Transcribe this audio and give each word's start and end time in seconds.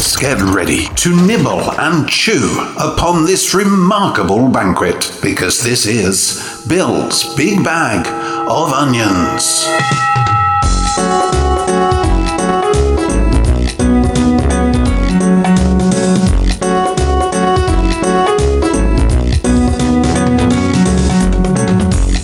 let's 0.00 0.16
get 0.16 0.40
ready 0.40 0.86
to 0.94 1.14
nibble 1.26 1.60
and 1.78 2.08
chew 2.08 2.58
upon 2.78 3.26
this 3.26 3.52
remarkable 3.52 4.48
banquet 4.48 5.18
because 5.22 5.62
this 5.62 5.84
is 5.84 6.64
Bill's 6.66 7.34
Big 7.34 7.62
Bag 7.62 8.06
of 8.48 8.72
Onions. 8.72 9.66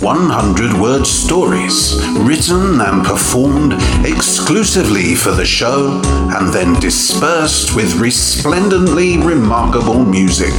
100 0.07 0.71
word 0.79 1.05
stories, 1.05 2.01
written 2.19 2.79
and 2.79 3.05
performed 3.05 3.73
exclusively 4.05 5.13
for 5.13 5.31
the 5.31 5.43
show, 5.43 5.99
and 6.37 6.53
then 6.53 6.79
dispersed 6.79 7.75
with 7.75 7.93
resplendently 7.95 9.17
remarkable 9.17 10.05
music. 10.05 10.53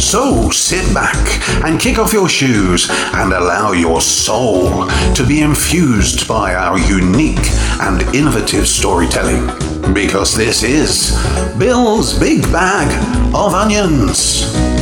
So 0.00 0.48
sit 0.48 0.94
back 0.94 1.22
and 1.62 1.78
kick 1.78 1.98
off 1.98 2.14
your 2.14 2.30
shoes 2.30 2.88
and 2.90 3.34
allow 3.34 3.72
your 3.72 4.00
soul 4.00 4.86
to 5.14 5.26
be 5.28 5.42
infused 5.42 6.26
by 6.26 6.54
our 6.54 6.78
unique 6.78 7.46
and 7.82 8.00
innovative 8.14 8.66
storytelling. 8.66 9.46
Because 9.92 10.34
this 10.34 10.62
is 10.62 11.14
Bill's 11.58 12.18
Big 12.18 12.42
Bag 12.44 12.88
of 13.34 13.52
Onions. 13.52 14.77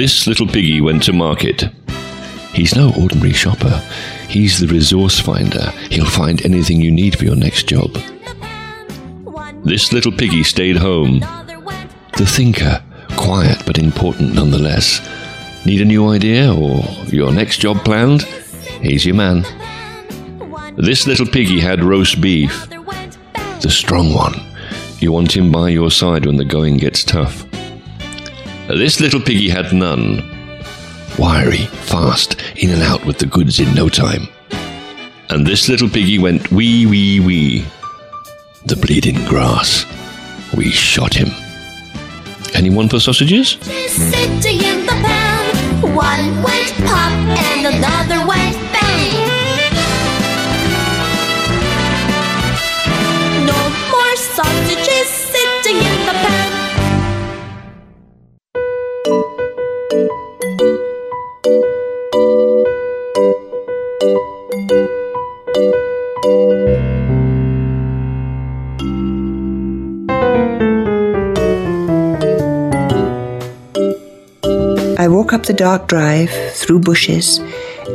This 0.00 0.26
little 0.26 0.46
piggy 0.46 0.80
went 0.80 1.02
to 1.02 1.12
market. 1.12 1.64
He's 2.54 2.74
no 2.74 2.90
ordinary 2.98 3.34
shopper. 3.34 3.82
He's 4.30 4.58
the 4.58 4.66
resource 4.66 5.20
finder. 5.20 5.70
He'll 5.90 6.06
find 6.06 6.42
anything 6.42 6.80
you 6.80 6.90
need 6.90 7.18
for 7.18 7.26
your 7.26 7.36
next 7.36 7.68
job. 7.68 7.92
This 9.62 9.92
little 9.92 10.10
piggy 10.10 10.42
stayed 10.42 10.78
home. 10.78 11.20
The 12.16 12.24
thinker, 12.24 12.82
quiet 13.18 13.62
but 13.66 13.76
important 13.76 14.32
nonetheless. 14.32 15.06
Need 15.66 15.82
a 15.82 15.84
new 15.84 16.08
idea 16.08 16.50
or 16.50 16.82
your 17.08 17.30
next 17.30 17.58
job 17.58 17.84
planned? 17.84 18.22
He's 18.80 19.04
your 19.04 19.16
man. 19.16 19.42
This 20.78 21.06
little 21.06 21.26
piggy 21.26 21.60
had 21.60 21.84
roast 21.84 22.22
beef. 22.22 22.66
The 23.60 23.68
strong 23.68 24.14
one. 24.14 24.40
You 24.98 25.12
want 25.12 25.36
him 25.36 25.52
by 25.52 25.68
your 25.68 25.90
side 25.90 26.24
when 26.24 26.36
the 26.36 26.46
going 26.46 26.78
gets 26.78 27.04
tough. 27.04 27.49
This 28.76 29.00
little 29.00 29.20
piggy 29.20 29.48
had 29.48 29.72
none. 29.72 30.22
Wiry, 31.18 31.66
fast, 31.88 32.36
in 32.56 32.70
and 32.70 32.82
out 32.82 33.04
with 33.04 33.18
the 33.18 33.26
goods 33.26 33.58
in 33.58 33.74
no 33.74 33.88
time. 33.88 34.28
And 35.28 35.46
this 35.46 35.68
little 35.68 35.88
piggy 35.88 36.18
went 36.18 36.50
wee, 36.52 36.86
wee, 36.86 37.20
wee. 37.20 37.64
The 38.66 38.76
bleeding 38.76 39.24
grass. 39.26 39.84
We 40.56 40.70
shot 40.70 41.14
him. 41.14 41.28
Anyone 42.54 42.88
for 42.88 43.00
sausages? 43.00 43.56
Just 43.56 43.96
Sitting 43.96 44.60
in 44.60 44.86
the 44.86 44.92
pan, 44.92 45.94
one 45.94 46.42
went 46.42 46.72
pop 46.86 47.12
and 47.12 47.74
another 47.74 48.26
went 48.26 48.49
walk 75.30 75.40
up 75.42 75.46
the 75.46 75.52
dark 75.52 75.86
drive, 75.86 76.28
through 76.54 76.80
bushes, 76.80 77.38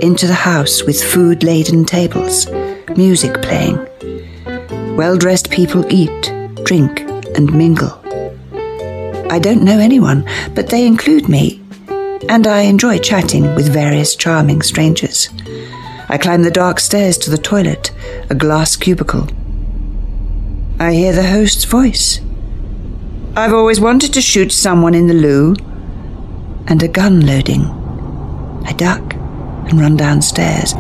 into 0.02 0.26
the 0.26 0.34
house 0.34 0.84
with 0.84 1.04
food 1.04 1.44
laden 1.44 1.84
tables, 1.84 2.50
music 2.96 3.42
playing. 3.42 3.76
Well 4.96 5.18
dressed 5.18 5.52
people 5.52 5.86
eat, 5.92 6.34
drink, 6.64 7.02
and 7.36 7.54
mingle. 7.54 8.02
I 9.30 9.40
don't 9.40 9.66
know 9.66 9.80
anyone, 9.80 10.24
but 10.54 10.70
they 10.70 10.88
include 10.88 11.28
me, 11.28 11.62
and 12.30 12.48
I 12.48 12.62
enjoy 12.62 13.00
chatting 13.00 13.54
with 13.56 13.74
various 13.74 14.16
charming 14.16 14.62
strangers. 14.62 15.28
I 16.08 16.18
climb 16.18 16.44
the 16.44 16.52
dark 16.52 16.80
stairs 16.80 17.18
to 17.18 17.30
the 17.30 17.38
toilet, 17.38 17.92
a 18.30 18.36
glass 18.36 18.78
cubicle. 18.78 19.28
I 20.80 20.94
hear 20.94 21.12
the 21.12 21.28
host's 21.28 21.66
voice. 21.66 22.22
I've 23.36 23.54
always 23.54 23.82
wanted 23.82 24.14
to 24.14 24.22
shoot 24.22 24.54
someone 24.54 24.96
in 24.96 25.08
the 25.08 25.14
loo 25.14 25.58
and 26.68 26.82
a 26.84 26.88
gun 26.88 27.26
loading. 27.26 27.64
I 28.66 28.74
duck 28.74 29.14
and 29.70 29.80
run 29.80 29.96
downstairs. 29.96 30.74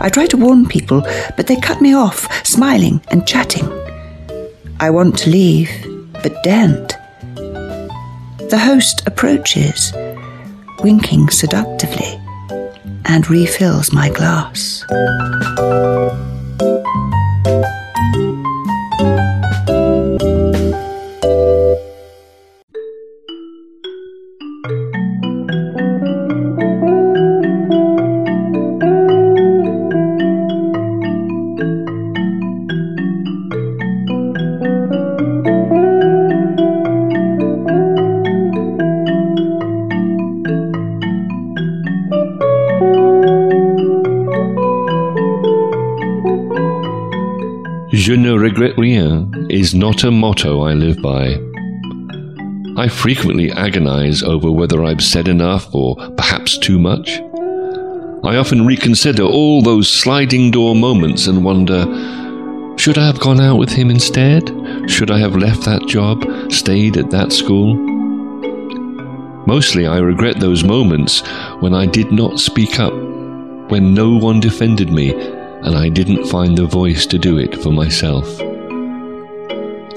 I 0.00 0.10
try 0.12 0.26
to 0.26 0.36
warn 0.36 0.66
people, 0.66 1.00
but 1.36 1.46
they 1.46 1.56
cut 1.56 1.80
me 1.80 1.94
off, 1.94 2.28
smiling 2.46 3.00
and 3.08 3.26
chatting. 3.26 3.66
I 4.80 4.90
want 4.90 5.18
to 5.18 5.30
leave, 5.30 5.70
but 6.22 6.42
daren't. 6.42 6.94
The 8.50 8.60
host 8.62 9.06
approaches, 9.06 9.92
winking 10.82 11.30
seductively, 11.30 12.20
and 13.06 13.28
refills 13.30 13.92
my 13.92 14.10
glass. 14.10 14.84
Is 48.84 49.74
not 49.74 50.04
a 50.04 50.10
motto 50.10 50.60
I 50.60 50.74
live 50.74 51.00
by. 51.00 51.38
I 52.76 52.88
frequently 52.88 53.50
agonize 53.50 54.22
over 54.22 54.50
whether 54.52 54.84
I've 54.84 55.02
said 55.02 55.26
enough 55.26 55.74
or 55.74 55.96
perhaps 56.16 56.58
too 56.58 56.78
much. 56.78 57.18
I 58.24 58.36
often 58.36 58.66
reconsider 58.66 59.22
all 59.22 59.62
those 59.62 59.90
sliding 59.90 60.50
door 60.50 60.74
moments 60.74 61.26
and 61.26 61.44
wonder 61.44 61.86
should 62.76 62.98
I 62.98 63.06
have 63.06 63.20
gone 63.20 63.40
out 63.40 63.56
with 63.56 63.70
him 63.70 63.88
instead? 63.90 64.48
Should 64.90 65.10
I 65.10 65.18
have 65.18 65.36
left 65.36 65.64
that 65.64 65.86
job, 65.86 66.52
stayed 66.52 66.98
at 66.98 67.10
that 67.10 67.32
school? 67.32 67.76
Mostly 69.46 69.86
I 69.86 69.98
regret 69.98 70.40
those 70.40 70.62
moments 70.62 71.22
when 71.60 71.72
I 71.72 71.86
did 71.86 72.12
not 72.12 72.38
speak 72.38 72.78
up, 72.80 72.92
when 73.70 73.94
no 73.94 74.18
one 74.18 74.40
defended 74.40 74.90
me, 74.90 75.12
and 75.12 75.74
I 75.74 75.88
didn't 75.88 76.26
find 76.26 76.58
the 76.58 76.66
voice 76.66 77.06
to 77.06 77.18
do 77.18 77.38
it 77.38 77.62
for 77.62 77.72
myself. 77.72 78.26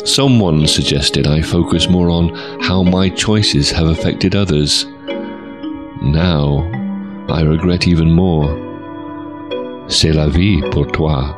Someone 0.07 0.65
suggested 0.67 1.27
I 1.27 1.41
focus 1.41 1.89
more 1.89 2.09
on 2.09 2.33
how 2.61 2.81
my 2.81 3.09
choices 3.09 3.69
have 3.71 3.87
affected 3.87 4.37
others. 4.37 4.85
Now, 6.01 6.63
I 7.27 7.41
regret 7.41 7.89
even 7.89 8.09
more. 8.13 8.47
C'est 9.89 10.13
la 10.13 10.29
vie 10.29 10.61
pour 10.71 10.87
toi. 10.87 11.35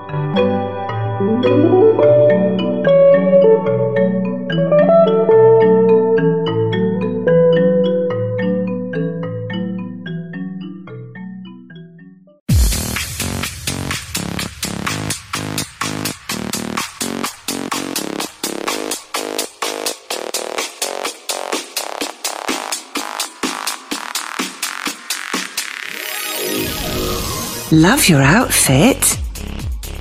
Love 27.72 28.10
your 28.10 28.22
outfit. 28.22 29.20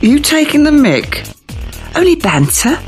You 0.01 0.21
taking 0.21 0.65
the 0.65 0.73
mic? 0.73 1.25
Only 1.95 2.15
banter. 2.15 2.79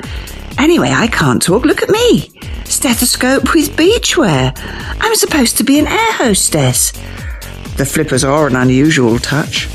Anyway, 0.57 0.89
I 0.89 1.07
can't 1.09 1.43
talk. 1.43 1.65
Look 1.65 1.83
at 1.83 1.91
me. 1.91 2.31
Stethoscope 2.65 3.55
with 3.55 3.77
beachwear. 3.77 4.53
I'm 5.01 5.15
supposed 5.17 5.59
to 5.59 5.65
be 5.65 5.79
an 5.79 5.87
air 5.87 6.13
hostess. 6.13 6.93
The 7.77 7.85
flippers 7.85 8.25
are 8.25 8.47
an 8.47 8.57
unusual 8.57 9.19
touch. 9.19 9.69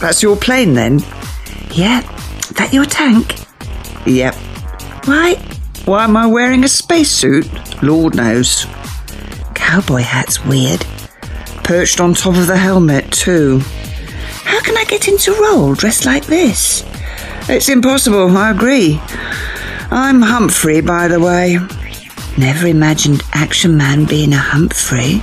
That's 0.00 0.22
your 0.22 0.36
plane 0.36 0.72
then? 0.72 1.00
Yeah. 1.72 2.00
That 2.52 2.70
your 2.72 2.86
tank? 2.86 3.34
Yep. 4.06 4.34
Why? 5.04 5.34
Why 5.84 6.04
am 6.04 6.16
I 6.16 6.26
wearing 6.26 6.64
a 6.64 6.68
spacesuit? 6.68 7.46
Lord 7.82 8.14
knows. 8.14 8.66
Cowboy 9.54 10.00
hat's 10.00 10.42
weird. 10.46 10.80
Perched 11.62 12.00
on 12.00 12.14
top 12.14 12.36
of 12.36 12.46
the 12.46 12.56
helmet, 12.56 13.12
too. 13.12 13.60
Get 14.88 15.08
into 15.08 15.32
role 15.32 15.74
dressed 15.74 16.06
like 16.06 16.26
this? 16.26 16.84
It's 17.48 17.68
impossible, 17.68 18.36
I 18.36 18.50
agree. 18.50 19.00
I'm 19.90 20.22
Humphrey, 20.22 20.80
by 20.80 21.08
the 21.08 21.20
way. 21.20 21.58
Never 22.38 22.66
imagined 22.66 23.22
Action 23.32 23.76
Man 23.76 24.04
being 24.04 24.32
a 24.32 24.38
Humphrey. 24.38 25.22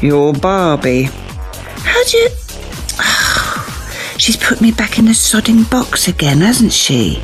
You're 0.00 0.32
Barbie. 0.32 1.04
How 1.04 2.02
do 2.04 2.16
you. 2.16 2.28
she's 4.18 4.36
put 4.36 4.60
me 4.60 4.72
back 4.72 4.98
in 4.98 5.04
the 5.04 5.12
sodding 5.12 5.70
box 5.70 6.08
again, 6.08 6.38
hasn't 6.38 6.72
she? 6.72 7.22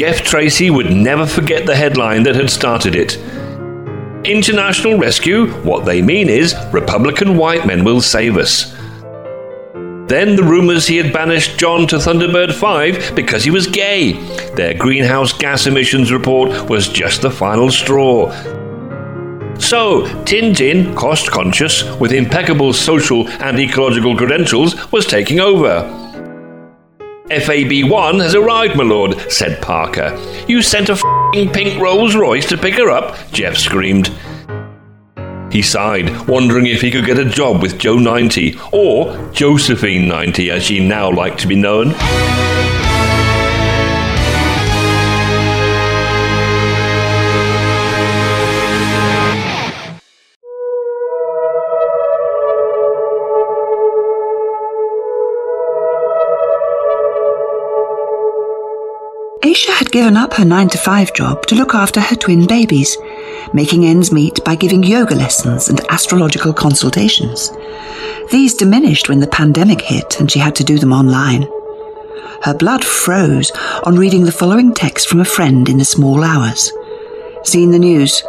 Jeff 0.00 0.22
Tracy 0.22 0.70
would 0.70 0.90
never 0.90 1.26
forget 1.26 1.66
the 1.66 1.76
headline 1.76 2.22
that 2.22 2.34
had 2.34 2.48
started 2.48 2.94
it. 2.94 3.18
International 4.26 4.96
rescue, 4.96 5.48
what 5.62 5.84
they 5.84 6.00
mean 6.00 6.30
is 6.30 6.54
Republican 6.72 7.36
white 7.36 7.66
men 7.66 7.84
will 7.84 8.00
save 8.00 8.38
us. 8.38 8.74
Then 10.08 10.36
the 10.36 10.42
rumours 10.42 10.86
he 10.86 10.96
had 10.96 11.12
banished 11.12 11.58
John 11.58 11.86
to 11.88 11.96
Thunderbird 11.96 12.54
5 12.54 13.14
because 13.14 13.44
he 13.44 13.50
was 13.50 13.66
gay. 13.66 14.12
Their 14.54 14.72
greenhouse 14.72 15.34
gas 15.34 15.66
emissions 15.66 16.10
report 16.10 16.70
was 16.70 16.88
just 16.88 17.20
the 17.20 17.30
final 17.30 17.70
straw. 17.70 18.30
So, 19.58 20.06
Tintin, 20.24 20.96
cost 20.96 21.30
conscious, 21.30 21.84
with 21.96 22.12
impeccable 22.12 22.72
social 22.72 23.28
and 23.28 23.60
ecological 23.60 24.16
credentials, 24.16 24.90
was 24.90 25.04
taking 25.04 25.40
over. 25.40 25.99
FAB1 27.30 28.20
has 28.20 28.34
arrived, 28.34 28.76
my 28.76 28.82
lord, 28.82 29.18
said 29.30 29.62
Parker. 29.62 30.18
You 30.48 30.62
sent 30.62 30.88
a 30.88 30.96
pink 31.32 31.80
Rolls 31.80 32.16
Royce 32.16 32.48
to 32.48 32.58
pick 32.58 32.74
her 32.74 32.90
up? 32.90 33.16
Jeff 33.30 33.56
screamed. 33.56 34.08
He 35.52 35.62
sighed, 35.62 36.28
wondering 36.28 36.66
if 36.66 36.80
he 36.80 36.90
could 36.90 37.06
get 37.06 37.18
a 37.18 37.24
job 37.24 37.62
with 37.62 37.78
Joe 37.78 37.98
90, 37.98 38.58
or 38.72 39.30
Josephine 39.32 40.08
90 40.08 40.50
as 40.50 40.64
she 40.64 40.80
now 40.80 41.10
liked 41.10 41.38
to 41.40 41.46
be 41.46 41.56
known. 41.56 41.94
Given 59.90 60.16
up 60.16 60.34
her 60.34 60.44
9 60.44 60.68
to 60.70 60.78
5 60.78 61.14
job 61.14 61.46
to 61.46 61.54
look 61.54 61.74
after 61.74 62.00
her 62.00 62.16
twin 62.16 62.46
babies, 62.46 62.96
making 63.52 63.84
ends 63.84 64.12
meet 64.12 64.44
by 64.44 64.54
giving 64.54 64.82
yoga 64.82 65.14
lessons 65.14 65.68
and 65.68 65.80
astrological 65.90 66.52
consultations. 66.52 67.50
These 68.30 68.54
diminished 68.54 69.08
when 69.08 69.20
the 69.20 69.26
pandemic 69.26 69.80
hit 69.80 70.20
and 70.20 70.30
she 70.30 70.38
had 70.38 70.54
to 70.56 70.64
do 70.64 70.78
them 70.78 70.92
online. 70.92 71.42
Her 72.42 72.54
blood 72.54 72.84
froze 72.84 73.50
on 73.84 73.96
reading 73.96 74.24
the 74.24 74.32
following 74.32 74.72
text 74.72 75.08
from 75.08 75.20
a 75.20 75.24
friend 75.24 75.68
in 75.68 75.78
the 75.78 75.84
small 75.84 76.22
hours. 76.22 76.72
Seen 77.44 77.70
the 77.70 77.78
news? 77.78 78.22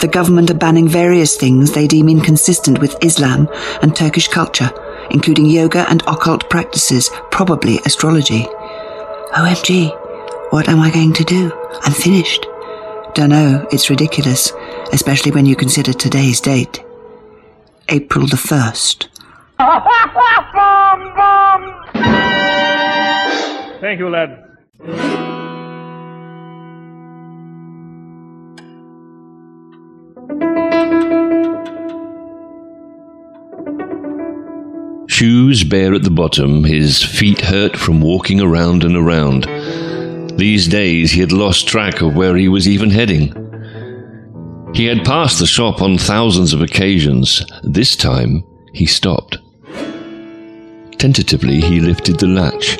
The 0.00 0.08
government 0.08 0.50
are 0.50 0.54
banning 0.54 0.88
various 0.88 1.36
things 1.36 1.72
they 1.72 1.88
deem 1.88 2.08
inconsistent 2.08 2.80
with 2.80 3.02
Islam 3.02 3.48
and 3.82 3.96
Turkish 3.96 4.28
culture, 4.28 4.70
including 5.10 5.46
yoga 5.46 5.88
and 5.90 6.02
occult 6.06 6.48
practices, 6.50 7.10
probably 7.30 7.78
astrology. 7.84 8.46
OMG, 9.34 10.07
what 10.50 10.68
am 10.68 10.80
I 10.80 10.90
going 10.90 11.12
to 11.14 11.24
do? 11.24 11.52
I'm 11.82 11.92
finished. 11.92 12.46
Dunno, 13.14 13.66
it's 13.70 13.90
ridiculous, 13.90 14.52
especially 14.92 15.32
when 15.32 15.46
you 15.46 15.56
consider 15.56 15.92
today's 15.92 16.40
date. 16.40 16.82
April 17.88 18.26
the 18.26 18.36
1st. 18.36 19.06
Thank 23.80 24.00
you, 24.00 24.08
lad. 24.08 24.44
Shoes 35.08 35.64
bare 35.64 35.94
at 35.94 36.04
the 36.04 36.10
bottom, 36.10 36.62
his 36.62 37.02
feet 37.02 37.40
hurt 37.40 37.76
from 37.76 38.00
walking 38.00 38.40
around 38.40 38.84
and 38.84 38.96
around. 38.96 39.46
These 40.38 40.68
days 40.68 41.10
he 41.10 41.18
had 41.18 41.32
lost 41.32 41.66
track 41.66 42.00
of 42.00 42.14
where 42.14 42.36
he 42.36 42.46
was 42.46 42.68
even 42.68 42.90
heading. 42.90 43.34
He 44.72 44.86
had 44.86 45.04
passed 45.04 45.40
the 45.40 45.46
shop 45.46 45.82
on 45.82 45.98
thousands 45.98 46.52
of 46.52 46.62
occasions. 46.62 47.44
This 47.64 47.96
time 47.96 48.44
he 48.72 48.86
stopped. 48.86 49.38
Tentatively 50.96 51.60
he 51.60 51.80
lifted 51.80 52.20
the 52.20 52.28
latch. 52.28 52.78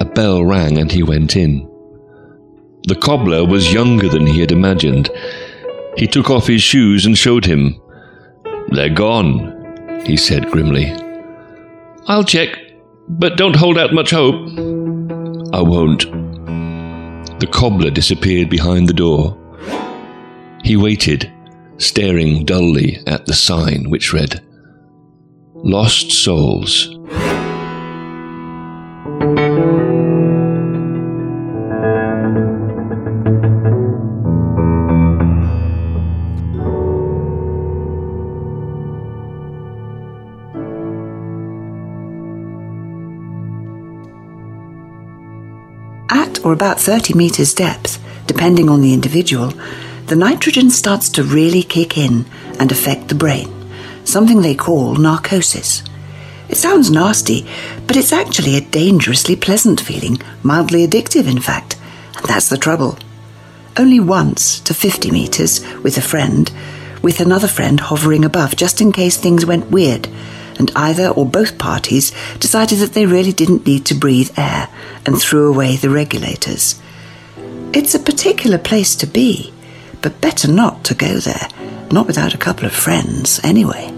A 0.00 0.06
bell 0.06 0.42
rang 0.42 0.78
and 0.78 0.90
he 0.90 1.02
went 1.02 1.36
in. 1.36 1.70
The 2.84 2.98
cobbler 2.98 3.44
was 3.44 3.74
younger 3.74 4.08
than 4.08 4.26
he 4.26 4.40
had 4.40 4.50
imagined. 4.50 5.10
He 5.98 6.06
took 6.06 6.30
off 6.30 6.46
his 6.46 6.62
shoes 6.62 7.04
and 7.04 7.16
showed 7.16 7.44
him. 7.44 7.78
They're 8.68 8.88
gone, 8.88 10.00
he 10.06 10.16
said 10.16 10.50
grimly. 10.50 10.90
I'll 12.06 12.24
check, 12.24 12.56
but 13.06 13.36
don't 13.36 13.56
hold 13.56 13.76
out 13.76 13.92
much 13.92 14.12
hope. 14.12 14.48
I 15.52 15.60
won't. 15.60 16.25
The 17.38 17.46
cobbler 17.46 17.90
disappeared 17.90 18.48
behind 18.48 18.88
the 18.88 18.94
door. 18.94 19.36
He 20.64 20.76
waited, 20.76 21.30
staring 21.76 22.46
dully 22.46 22.98
at 23.06 23.26
the 23.26 23.34
sign 23.34 23.90
which 23.90 24.14
read, 24.14 24.42
Lost 25.54 26.12
Souls. 26.12 26.98
Or 46.46 46.52
about 46.52 46.78
30 46.78 47.14
metres 47.14 47.52
depth, 47.52 48.00
depending 48.28 48.70
on 48.70 48.80
the 48.80 48.94
individual, 48.94 49.52
the 50.06 50.14
nitrogen 50.14 50.70
starts 50.70 51.08
to 51.08 51.24
really 51.24 51.64
kick 51.64 51.98
in 51.98 52.24
and 52.60 52.70
affect 52.70 53.08
the 53.08 53.16
brain, 53.16 53.52
something 54.04 54.40
they 54.40 54.54
call 54.54 54.94
narcosis. 54.94 55.82
It 56.48 56.56
sounds 56.56 56.88
nasty, 56.88 57.44
but 57.88 57.96
it's 57.96 58.12
actually 58.12 58.54
a 58.56 58.60
dangerously 58.60 59.34
pleasant 59.34 59.80
feeling, 59.80 60.18
mildly 60.44 60.86
addictive, 60.86 61.28
in 61.28 61.40
fact, 61.40 61.76
and 62.16 62.26
that's 62.26 62.48
the 62.48 62.56
trouble. 62.56 62.96
Only 63.76 63.98
once 63.98 64.60
to 64.60 64.72
50 64.72 65.10
metres 65.10 65.66
with 65.82 65.98
a 65.98 66.00
friend, 66.00 66.48
with 67.02 67.18
another 67.18 67.48
friend 67.48 67.80
hovering 67.80 68.24
above 68.24 68.54
just 68.54 68.80
in 68.80 68.92
case 68.92 69.16
things 69.16 69.44
went 69.44 69.72
weird, 69.72 70.08
and 70.58 70.70
either 70.74 71.08
or 71.08 71.26
both 71.26 71.58
parties 71.58 72.12
decided 72.38 72.78
that 72.78 72.92
they 72.92 73.06
really 73.06 73.32
didn't 73.32 73.66
need 73.66 73.86
to 73.86 73.94
breathe 73.94 74.30
air 74.36 74.68
and 75.04 75.18
threw 75.18 75.48
away 75.48 75.76
the 75.76 75.90
regulators. 75.90 76.80
It's 77.72 77.94
a 77.94 78.00
particular 78.00 78.58
place 78.58 78.96
to 78.96 79.06
be, 79.06 79.52
but 80.02 80.20
better 80.20 80.50
not 80.50 80.84
to 80.84 80.94
go 80.94 81.18
there, 81.18 81.48
not 81.90 82.06
without 82.06 82.34
a 82.34 82.38
couple 82.38 82.66
of 82.66 82.72
friends, 82.72 83.40
anyway. 83.44 83.95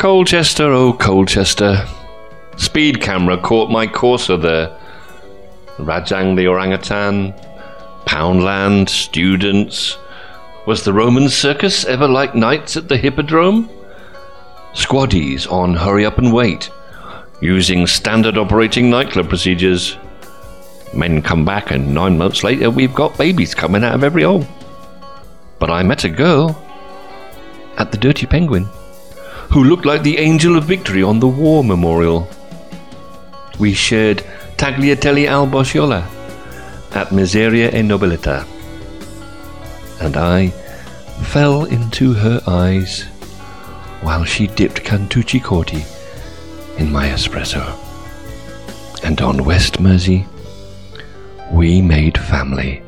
Colchester, 0.00 0.72
oh 0.72 0.94
Colchester. 0.94 1.86
Speed 2.56 3.02
camera 3.02 3.36
caught 3.36 3.70
my 3.70 3.86
courser 3.86 4.38
there. 4.38 4.74
Rajang 5.76 6.36
the 6.36 6.46
orangutan, 6.46 7.34
Poundland, 8.06 8.88
students. 8.88 9.98
Was 10.66 10.84
the 10.84 10.94
Roman 10.94 11.28
circus 11.28 11.84
ever 11.84 12.08
like 12.08 12.34
nights 12.34 12.78
at 12.78 12.88
the 12.88 12.96
Hippodrome? 12.96 13.68
Squaddies 14.72 15.46
on 15.52 15.74
hurry 15.74 16.06
up 16.06 16.16
and 16.16 16.32
wait, 16.32 16.70
using 17.42 17.86
standard 17.86 18.38
operating 18.38 18.88
nightclub 18.88 19.28
procedures. 19.28 19.98
Men 20.94 21.20
come 21.20 21.44
back, 21.44 21.72
and 21.72 21.92
nine 21.92 22.16
months 22.16 22.42
later, 22.42 22.70
we've 22.70 22.94
got 22.94 23.18
babies 23.18 23.54
coming 23.54 23.84
out 23.84 23.96
of 23.96 24.02
every 24.02 24.22
hole. 24.22 24.46
But 25.58 25.68
I 25.68 25.82
met 25.82 26.04
a 26.04 26.08
girl 26.08 26.58
at 27.76 27.92
the 27.92 27.98
Dirty 27.98 28.24
Penguin 28.24 28.66
who 29.50 29.64
looked 29.64 29.84
like 29.84 30.02
the 30.02 30.18
angel 30.18 30.56
of 30.56 30.64
victory 30.64 31.02
on 31.02 31.18
the 31.18 31.28
war 31.28 31.64
memorial. 31.64 32.28
We 33.58 33.74
shared 33.74 34.24
tagliatelle 34.56 35.26
al 35.26 35.46
boscaiola 35.46 36.02
at 36.92 37.08
Miseria 37.08 37.72
e 37.74 37.82
Nobilita, 37.82 38.46
and 40.00 40.16
I 40.16 40.48
fell 41.32 41.64
into 41.64 42.12
her 42.14 42.40
eyes 42.46 43.04
while 44.02 44.24
she 44.24 44.46
dipped 44.46 44.84
Cantucci 44.84 45.42
Corti 45.42 45.84
in 46.78 46.90
my 46.90 47.08
espresso. 47.08 47.76
And 49.02 49.20
on 49.20 49.44
West 49.44 49.78
Mersea, 49.78 50.26
we 51.50 51.82
made 51.82 52.16
family. 52.18 52.82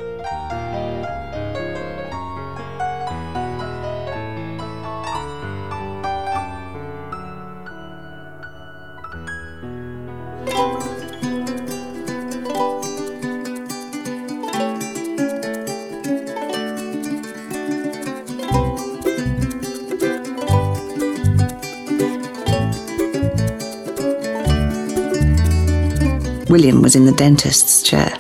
Was 26.83 26.97
in 26.97 27.07
the 27.07 27.13
dentist's 27.13 27.81
chair, 27.85 28.13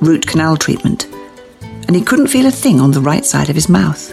root 0.00 0.26
canal 0.26 0.56
treatment, 0.56 1.06
and 1.86 1.94
he 1.94 2.02
couldn't 2.02 2.26
feel 2.26 2.46
a 2.46 2.50
thing 2.50 2.80
on 2.80 2.90
the 2.90 3.00
right 3.00 3.24
side 3.24 3.48
of 3.48 3.54
his 3.54 3.68
mouth. 3.68 4.12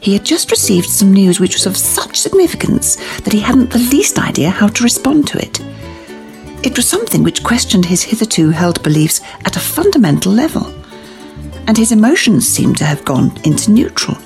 He 0.00 0.14
had 0.14 0.24
just 0.24 0.50
received 0.50 0.88
some 0.88 1.12
news 1.12 1.38
which 1.38 1.52
was 1.52 1.66
of 1.66 1.76
such 1.76 2.18
significance 2.18 2.96
that 3.20 3.34
he 3.34 3.40
hadn't 3.40 3.70
the 3.70 3.86
least 3.90 4.18
idea 4.18 4.48
how 4.48 4.68
to 4.68 4.82
respond 4.82 5.26
to 5.28 5.38
it. 5.38 5.60
It 6.64 6.76
was 6.78 6.88
something 6.88 7.22
which 7.22 7.44
questioned 7.44 7.84
his 7.84 8.02
hitherto 8.02 8.48
held 8.48 8.82
beliefs 8.82 9.20
at 9.44 9.56
a 9.56 9.60
fundamental 9.60 10.32
level, 10.32 10.66
and 11.66 11.76
his 11.76 11.92
emotions 11.92 12.48
seemed 12.48 12.78
to 12.78 12.86
have 12.86 13.04
gone 13.04 13.38
into 13.44 13.70
neutral. 13.70 14.16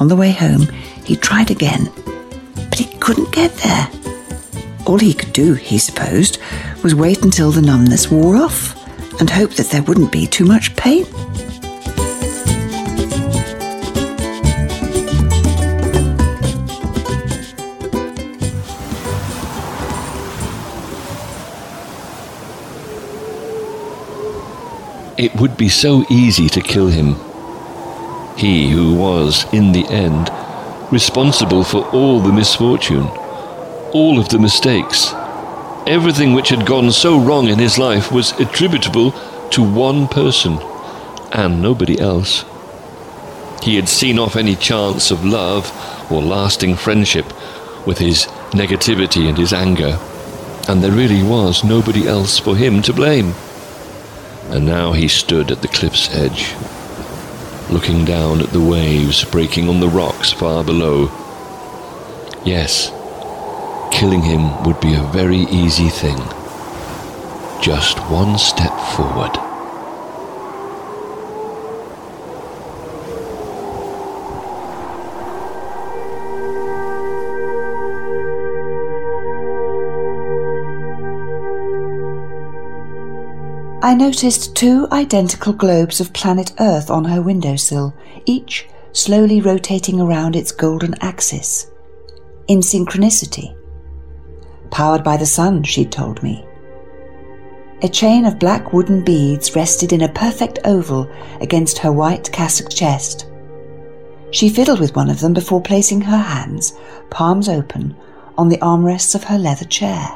On 0.00 0.08
the 0.08 0.16
way 0.16 0.32
home, 0.32 0.66
he 1.04 1.14
tried 1.14 1.52
again, 1.52 1.92
but 2.56 2.78
he 2.80 2.86
couldn't 2.98 3.32
get 3.32 3.54
there. 3.58 3.88
All 4.86 4.98
he 4.98 5.14
could 5.14 5.32
do, 5.32 5.54
he 5.54 5.78
supposed, 5.78 6.38
was 6.82 6.94
wait 6.94 7.22
until 7.22 7.50
the 7.50 7.62
numbness 7.62 8.10
wore 8.10 8.36
off 8.36 8.76
and 9.18 9.30
hope 9.30 9.52
that 9.52 9.68
there 9.68 9.82
wouldn't 9.82 10.12
be 10.12 10.26
too 10.26 10.44
much 10.44 10.76
pain. 10.76 11.06
It 25.16 25.34
would 25.36 25.56
be 25.56 25.70
so 25.70 26.04
easy 26.10 26.48
to 26.50 26.60
kill 26.60 26.88
him. 26.88 27.16
He 28.36 28.68
who 28.68 28.94
was, 28.94 29.46
in 29.54 29.72
the 29.72 29.86
end, 29.86 30.30
responsible 30.92 31.64
for 31.64 31.88
all 31.90 32.20
the 32.20 32.32
misfortune, 32.32 33.08
all 33.94 34.18
of 34.18 34.28
the 34.28 34.38
mistakes. 34.40 35.12
Everything 35.86 36.34
which 36.34 36.48
had 36.48 36.66
gone 36.66 36.90
so 36.90 37.18
wrong 37.18 37.48
in 37.48 37.60
his 37.60 37.78
life 37.78 38.10
was 38.10 38.32
attributable 38.40 39.12
to 39.50 39.62
one 39.62 40.08
person, 40.08 40.58
and 41.30 41.62
nobody 41.62 42.00
else. 42.00 42.44
He 43.62 43.76
had 43.76 43.88
seen 43.88 44.18
off 44.18 44.34
any 44.34 44.56
chance 44.56 45.12
of 45.12 45.24
love 45.24 45.70
or 46.10 46.20
lasting 46.20 46.74
friendship 46.74 47.26
with 47.86 47.98
his 47.98 48.24
negativity 48.50 49.28
and 49.28 49.38
his 49.38 49.52
anger, 49.52 49.98
and 50.68 50.82
there 50.82 50.90
really 50.90 51.22
was 51.22 51.62
nobody 51.62 52.08
else 52.08 52.38
for 52.38 52.56
him 52.56 52.82
to 52.82 52.92
blame. 52.92 53.32
And 54.50 54.66
now 54.66 54.92
he 54.92 55.06
stood 55.06 55.52
at 55.52 55.62
the 55.62 55.68
cliff's 55.68 56.12
edge, 56.12 56.52
looking 57.70 58.04
down 58.04 58.40
at 58.40 58.50
the 58.50 58.60
waves 58.60 59.24
breaking 59.24 59.68
on 59.68 59.78
the 59.78 59.88
rocks 59.88 60.32
far 60.32 60.64
below. 60.64 61.12
Yes, 62.44 62.90
killing 63.94 64.22
him 64.22 64.64
would 64.64 64.80
be 64.80 64.94
a 64.94 65.10
very 65.12 65.42
easy 65.62 65.88
thing. 65.88 66.16
Just 67.62 67.96
one 68.10 68.36
step 68.36 68.76
forward. 68.96 69.30
I 83.80 83.94
noticed 83.94 84.56
two 84.56 84.88
identical 84.90 85.52
globes 85.52 86.00
of 86.00 86.12
planet 86.12 86.52
Earth 86.58 86.90
on 86.90 87.04
her 87.04 87.22
windowsill, 87.22 87.94
each 88.26 88.66
slowly 88.92 89.40
rotating 89.40 90.00
around 90.00 90.34
its 90.34 90.50
golden 90.50 90.94
axis. 91.00 91.70
In 92.48 92.58
synchronicity. 92.58 93.54
Powered 94.74 95.04
by 95.04 95.16
the 95.16 95.24
sun, 95.24 95.62
she'd 95.62 95.92
told 95.92 96.20
me. 96.20 96.44
A 97.82 97.88
chain 97.88 98.24
of 98.24 98.40
black 98.40 98.72
wooden 98.72 99.04
beads 99.04 99.54
rested 99.54 99.92
in 99.92 100.02
a 100.02 100.08
perfect 100.08 100.58
oval 100.64 101.08
against 101.40 101.78
her 101.78 101.92
white 101.92 102.32
cassock 102.32 102.70
chest. 102.70 103.30
She 104.32 104.48
fiddled 104.48 104.80
with 104.80 104.96
one 104.96 105.10
of 105.10 105.20
them 105.20 105.32
before 105.32 105.62
placing 105.62 106.00
her 106.00 106.18
hands, 106.18 106.76
palms 107.08 107.48
open, 107.48 107.94
on 108.36 108.48
the 108.48 108.58
armrests 108.58 109.14
of 109.14 109.22
her 109.22 109.38
leather 109.38 109.64
chair. 109.64 110.08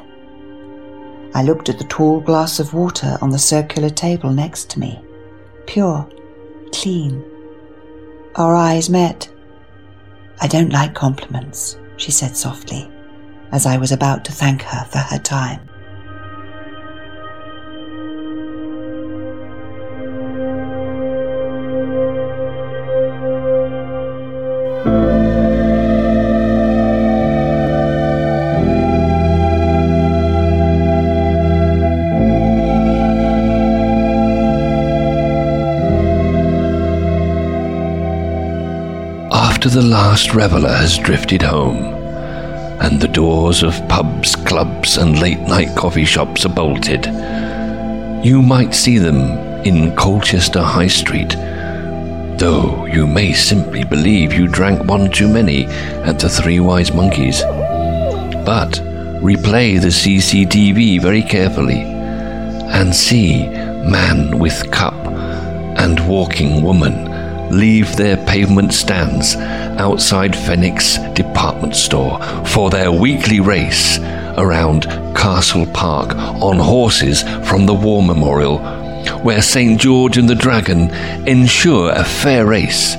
I 1.35 1.45
looked 1.45 1.69
at 1.69 1.79
the 1.79 1.85
tall 1.85 2.19
glass 2.19 2.59
of 2.59 2.75
water 2.75 3.17
on 3.21 3.31
the 3.31 3.39
circular 3.39 3.91
table 3.91 4.31
next 4.31 4.71
to 4.71 4.81
me. 4.81 5.01
Pure, 5.67 6.11
clean. 6.73 7.25
Our 8.35 8.57
eyes 8.57 8.91
met. 8.91 9.31
I 10.41 10.49
don't 10.49 10.73
like 10.73 10.97
compliments, 10.97 11.79
she 11.97 12.11
said 12.11 12.37
softly, 12.37 12.91
as 13.53 13.67
I 13.67 13.77
was 13.77 13.93
about 13.93 14.25
to 14.27 14.33
thank 14.33 14.63
her 14.63 14.85
for 14.85 14.99
her 14.99 15.19
time. 15.19 15.61
After 39.31 39.69
the 39.69 39.83
last 39.83 40.35
reveller 40.35 40.73
has 40.73 40.97
drifted 40.99 41.43
home, 41.43 41.98
and 42.89 43.03
the 43.03 43.09
doors 43.09 43.63
of 43.63 43.87
pubs, 43.87 44.35
clubs, 44.35 44.97
and 44.97 45.21
late 45.21 45.41
night 45.41 45.69
coffee 45.77 46.07
shops 46.07 46.47
are 46.47 46.55
bolted, 46.55 47.05
you 48.25 48.41
might 48.41 48.75
see 48.75 48.97
them 48.97 49.37
in 49.63 49.95
Colchester 49.95 50.63
High 50.63 50.87
Street, 50.87 51.37
though 52.39 52.87
you 52.87 53.07
may 53.07 53.35
simply 53.35 53.85
believe 53.85 54.33
you 54.33 54.49
drank 54.49 54.85
one 54.85 55.11
too 55.11 55.29
many 55.29 55.67
at 55.67 56.19
the 56.19 56.31
Three 56.31 56.61
Wise 56.61 56.91
Monkeys. 56.91 57.43
But 58.47 58.81
replay 59.21 59.79
the 59.79 59.89
CCTV 59.89 61.03
very 61.03 61.23
carefully 61.23 61.83
and 61.83 62.97
see 62.97 63.49
man 63.49 64.39
with 64.39 64.71
cup 64.71 64.95
and 65.77 66.09
walking 66.09 66.63
woman 66.63 67.51
leave 67.51 67.97
their 67.97 68.17
pavement 68.29 68.75
stands 68.75 69.37
outside 69.81 70.37
Fenwick 70.37 70.83
department 71.15 71.75
store 71.75 72.23
for 72.45 72.69
their 72.69 72.93
weekly 72.93 73.41
race 73.41 73.99
around 74.37 74.83
Castle 75.17 75.65
Park 75.73 76.15
on 76.15 76.59
horses 76.59 77.23
from 77.49 77.65
the 77.65 77.73
War 77.73 78.03
Memorial, 78.03 78.59
where 79.23 79.41
St. 79.41 79.81
George 79.81 80.19
and 80.19 80.29
the 80.29 80.35
Dragon 80.35 80.91
ensure 81.27 81.91
a 81.91 82.05
fair 82.05 82.45
race 82.45 82.97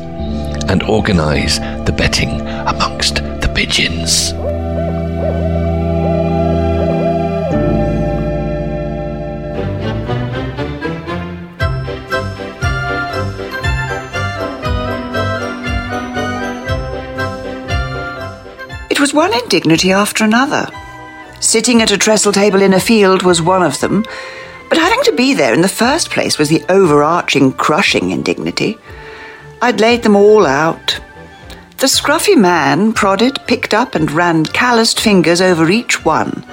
and 0.68 0.82
organize 0.82 1.60
the 1.86 1.94
betting 1.96 2.42
amongst 2.42 3.18
the 3.18 3.52
pigeons. 3.54 4.34
It 19.00 19.08
was 19.08 19.14
one 19.14 19.34
indignity 19.34 19.94
after 19.94 20.26
another. 20.26 20.68
Sitting 21.40 21.82
at 21.82 21.90
a 21.90 21.98
trestle 21.98 22.34
table 22.34 22.62
in 22.62 22.74
a 22.74 22.82
field 22.82 23.24
was 23.24 23.42
one 23.42 23.64
of 23.64 23.80
them, 23.80 24.04
but 24.68 24.78
having 24.78 25.02
to 25.04 25.14
be 25.14 25.34
there 25.34 25.54
in 25.54 25.62
the 25.62 25.70
first 25.70 26.10
place 26.10 26.38
was 26.38 26.50
the 26.50 26.66
overarching, 26.68 27.54
crushing 27.54 28.12
indignity. 28.12 28.78
I'd 29.62 29.80
laid 29.80 30.04
them 30.04 30.18
all 30.18 30.46
out. 30.46 31.00
The 31.78 31.88
scruffy 31.88 32.38
man 32.38 32.92
prodded, 32.92 33.40
picked 33.48 33.74
up, 33.74 33.96
and 33.96 34.12
ran 34.12 34.44
calloused 34.44 35.00
fingers 35.00 35.40
over 35.40 35.72
each 35.72 36.04
one. 36.04 36.44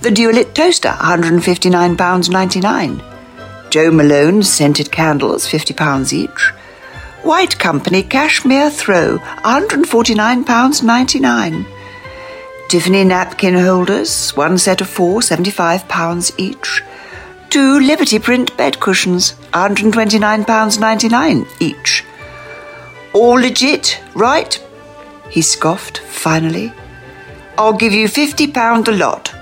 The 0.00 0.08
Dualit 0.08 0.54
toaster, 0.54 0.88
£159.99. 0.88 3.68
Jo 3.68 3.90
Malone 3.90 4.42
scented 4.42 4.90
candles, 4.90 5.46
£50 5.46 6.14
each. 6.14 6.50
White 7.24 7.58
Company 7.58 8.02
cashmere 8.02 8.68
throw, 8.70 9.18
£149.99. 9.18 11.66
Tiffany 12.68 13.04
napkin 13.04 13.54
holders, 13.54 14.36
one 14.36 14.58
set 14.58 14.82
of 14.82 14.88
four, 14.88 15.20
£75 15.20 16.38
each. 16.38 16.82
Two 17.48 17.80
Liberty 17.80 18.18
print 18.18 18.54
bed 18.58 18.78
cushions, 18.78 19.32
£129.99 19.52 21.46
each. 21.60 22.04
All 23.14 23.40
legit, 23.40 24.02
right? 24.14 24.62
He 25.30 25.40
scoffed, 25.40 26.00
finally. 26.00 26.74
I'll 27.56 27.72
give 27.72 27.94
you 27.94 28.06
£50 28.06 28.88
a 28.88 28.92
lot. 28.92 29.32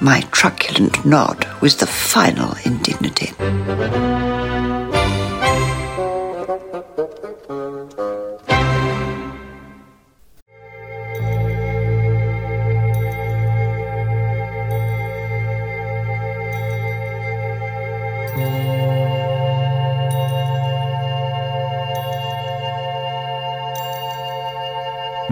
My 0.00 0.20
truculent 0.30 1.04
nod 1.04 1.44
was 1.60 1.74
the 1.76 1.86
final 1.86 2.54
indignity. 2.64 3.32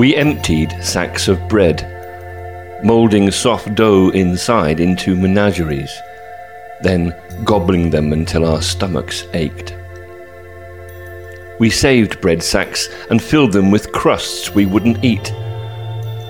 We 0.06 0.14
emptied 0.14 0.70
sacks 0.84 1.26
of 1.26 1.48
bread, 1.48 1.82
moulding 2.84 3.28
soft 3.32 3.74
dough 3.74 4.10
inside 4.10 4.78
into 4.78 5.16
menageries, 5.16 5.90
then 6.80 7.12
gobbling 7.42 7.90
them 7.90 8.12
until 8.12 8.46
our 8.46 8.62
stomachs 8.62 9.26
ached. 9.34 9.74
We 11.58 11.70
saved 11.70 12.20
bread 12.20 12.40
sacks 12.40 12.88
and 13.10 13.20
filled 13.20 13.50
them 13.50 13.72
with 13.72 13.90
crusts 13.90 14.54
we 14.54 14.64
wouldn't 14.64 15.04
eat. 15.04 15.24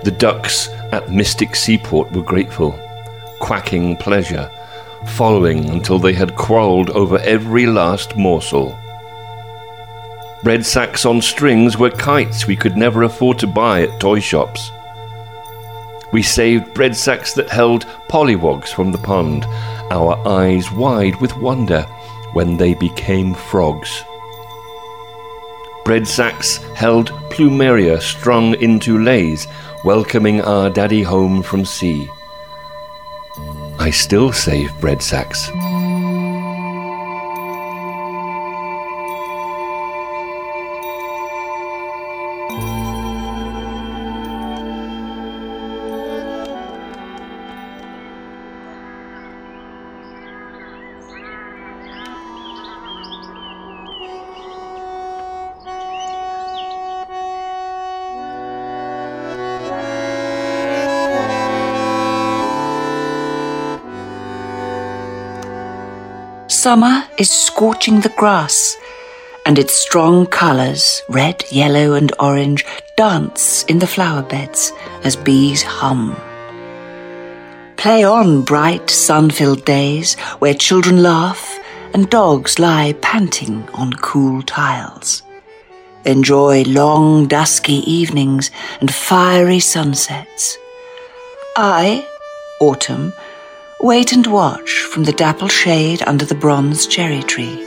The 0.05 0.17
ducks 0.19 0.69
at 0.91 1.11
Mystic 1.11 1.55
Seaport 1.55 2.11
were 2.13 2.23
grateful, 2.23 2.73
quacking 3.41 3.99
pleasure, 3.99 4.51
following 5.19 5.69
until 5.69 5.99
they 5.99 6.15
had 6.15 6.35
quarrelled 6.37 6.89
over 6.89 7.19
every 7.19 7.67
last 7.67 8.17
morsel. 8.17 8.75
Bread 10.43 10.65
sacks 10.65 11.05
on 11.05 11.23
strings 11.23 11.79
were 11.79 11.91
kites 11.91 12.47
we 12.47 12.57
could 12.57 12.77
never 12.77 13.03
afford 13.03 13.39
to 13.41 13.47
buy 13.47 13.83
at 13.83 14.01
toy 14.01 14.21
shops. 14.21 14.71
We 16.13 16.23
saved 16.23 16.73
bread 16.75 16.97
sacks 16.97 17.35
that 17.35 17.51
held 17.51 17.85
pollywogs 18.09 18.69
from 18.69 18.93
the 18.93 18.99
pond, 18.99 19.45
our 19.91 20.17
eyes 20.27 20.71
wide 20.73 21.21
with 21.21 21.37
wonder 21.37 21.83
when 22.33 22.57
they 22.57 22.75
became 22.75 23.35
frogs. 23.35 24.05
Bread 25.85 26.07
sacks 26.07 26.59
held 26.75 27.11
plumeria 27.31 28.01
strung 28.01 28.55
into 28.57 28.99
leis, 28.99 29.47
welcoming 29.85 30.41
our 30.43 30.69
daddy 30.69 31.03
home 31.03 31.43
from 31.43 31.65
sea. 31.65 32.09
I 33.79 33.91
still 33.91 34.33
save 34.33 34.71
bread 34.81 35.03
sacks. 35.03 35.49
Summer 66.67 67.05
is 67.17 67.31
scorching 67.31 68.01
the 68.01 68.13
grass, 68.17 68.77
and 69.47 69.57
its 69.57 69.73
strong 69.73 70.27
colours, 70.27 71.01
red, 71.09 71.45
yellow, 71.49 71.95
and 71.95 72.13
orange, 72.19 72.67
dance 72.97 73.63
in 73.69 73.79
the 73.79 73.87
flower 73.87 74.23
beds 74.23 74.73
as 75.05 75.15
bees 75.15 75.63
hum. 75.63 76.17
Play 77.77 78.03
on 78.03 78.43
bright, 78.43 78.91
sun 78.91 79.31
filled 79.31 79.65
days 79.65 80.17
where 80.41 80.55
children 80.55 81.05
laugh 81.05 81.57
and 81.95 82.11
dogs 82.11 82.59
lie 82.59 82.95
panting 83.01 83.69
on 83.75 83.93
cool 83.93 84.43
tiles. 84.43 85.23
Enjoy 86.05 86.65
long, 86.65 87.29
dusky 87.29 87.79
evenings 87.89 88.51
and 88.81 88.93
fiery 88.93 89.61
sunsets. 89.61 90.59
I, 91.55 92.09
autumn, 92.59 93.13
wait 93.81 94.13
and 94.13 94.27
watch 94.27 94.71
from 94.71 95.05
the 95.05 95.13
dapple 95.13 95.49
shade 95.49 96.03
under 96.07 96.25
the 96.25 96.35
bronze 96.35 96.87
cherry 96.87 97.23
tree. 97.23 97.67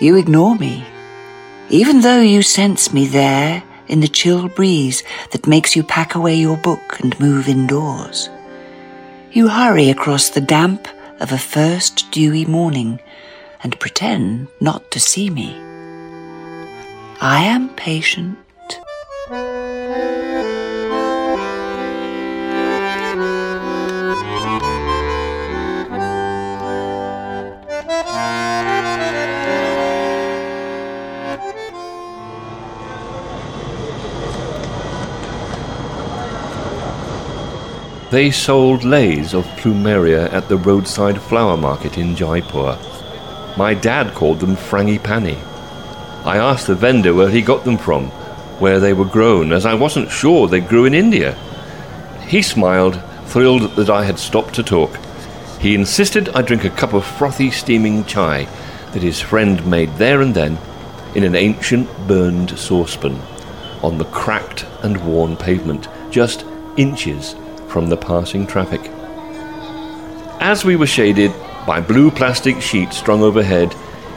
You 0.00 0.16
ignore 0.16 0.54
me, 0.56 0.84
even 1.68 2.00
though 2.00 2.20
you 2.20 2.42
sense 2.42 2.92
me 2.92 3.06
there 3.06 3.62
in 3.88 4.00
the 4.00 4.08
chill 4.08 4.48
breeze 4.48 5.02
that 5.30 5.46
makes 5.46 5.74
you 5.74 5.82
pack 5.82 6.14
away 6.14 6.36
your 6.36 6.56
book 6.56 7.00
and 7.00 7.18
move 7.18 7.48
indoors. 7.48 8.30
You 9.32 9.48
hurry 9.48 9.90
across 9.90 10.30
the 10.30 10.40
damp 10.40 10.88
of 11.20 11.32
a 11.32 11.38
first 11.38 12.10
dewy 12.10 12.44
morning 12.44 13.00
and 13.62 13.78
pretend 13.80 14.48
not 14.60 14.90
to 14.92 15.00
see 15.00 15.30
me. 15.30 15.54
I 17.20 17.44
am 17.44 17.70
patient. 17.70 18.38
They 38.08 38.30
sold 38.30 38.84
leis 38.84 39.34
of 39.34 39.44
plumeria 39.56 40.32
at 40.32 40.48
the 40.48 40.56
roadside 40.56 41.20
flower 41.20 41.56
market 41.56 41.98
in 41.98 42.14
Jaipur. 42.14 42.78
My 43.56 43.74
dad 43.74 44.14
called 44.14 44.38
them 44.38 44.54
frangipani. 44.54 45.36
I 46.24 46.36
asked 46.36 46.68
the 46.68 46.76
vendor 46.76 47.12
where 47.14 47.30
he 47.30 47.42
got 47.42 47.64
them 47.64 47.76
from, 47.76 48.06
where 48.60 48.78
they 48.78 48.92
were 48.92 49.06
grown, 49.06 49.52
as 49.52 49.66
I 49.66 49.74
wasn't 49.74 50.12
sure 50.12 50.46
they 50.46 50.60
grew 50.60 50.84
in 50.84 50.94
India. 50.94 51.32
He 52.28 52.42
smiled, 52.42 53.02
thrilled 53.24 53.74
that 53.74 53.90
I 53.90 54.04
had 54.04 54.20
stopped 54.20 54.54
to 54.54 54.62
talk. 54.62 54.96
He 55.58 55.74
insisted 55.74 56.28
I 56.28 56.42
drink 56.42 56.64
a 56.64 56.70
cup 56.70 56.92
of 56.92 57.04
frothy 57.04 57.50
steaming 57.50 58.04
chai 58.04 58.44
that 58.92 59.02
his 59.02 59.20
friend 59.20 59.66
made 59.66 59.92
there 59.96 60.20
and 60.20 60.32
then 60.32 60.58
in 61.16 61.24
an 61.24 61.34
ancient 61.34 61.88
burned 62.06 62.56
saucepan 62.56 63.20
on 63.82 63.98
the 63.98 64.04
cracked 64.04 64.64
and 64.84 65.04
worn 65.04 65.36
pavement, 65.36 65.88
just 66.12 66.44
inches 66.76 67.34
from 67.76 67.90
the 67.90 67.96
passing 68.10 68.46
traffic. 68.46 68.80
As 70.40 70.64
we 70.64 70.76
were 70.76 70.86
shaded 70.86 71.30
by 71.66 71.78
blue 71.78 72.10
plastic 72.10 72.62
sheets 72.62 72.96
strung 72.96 73.20
overhead, 73.22 73.74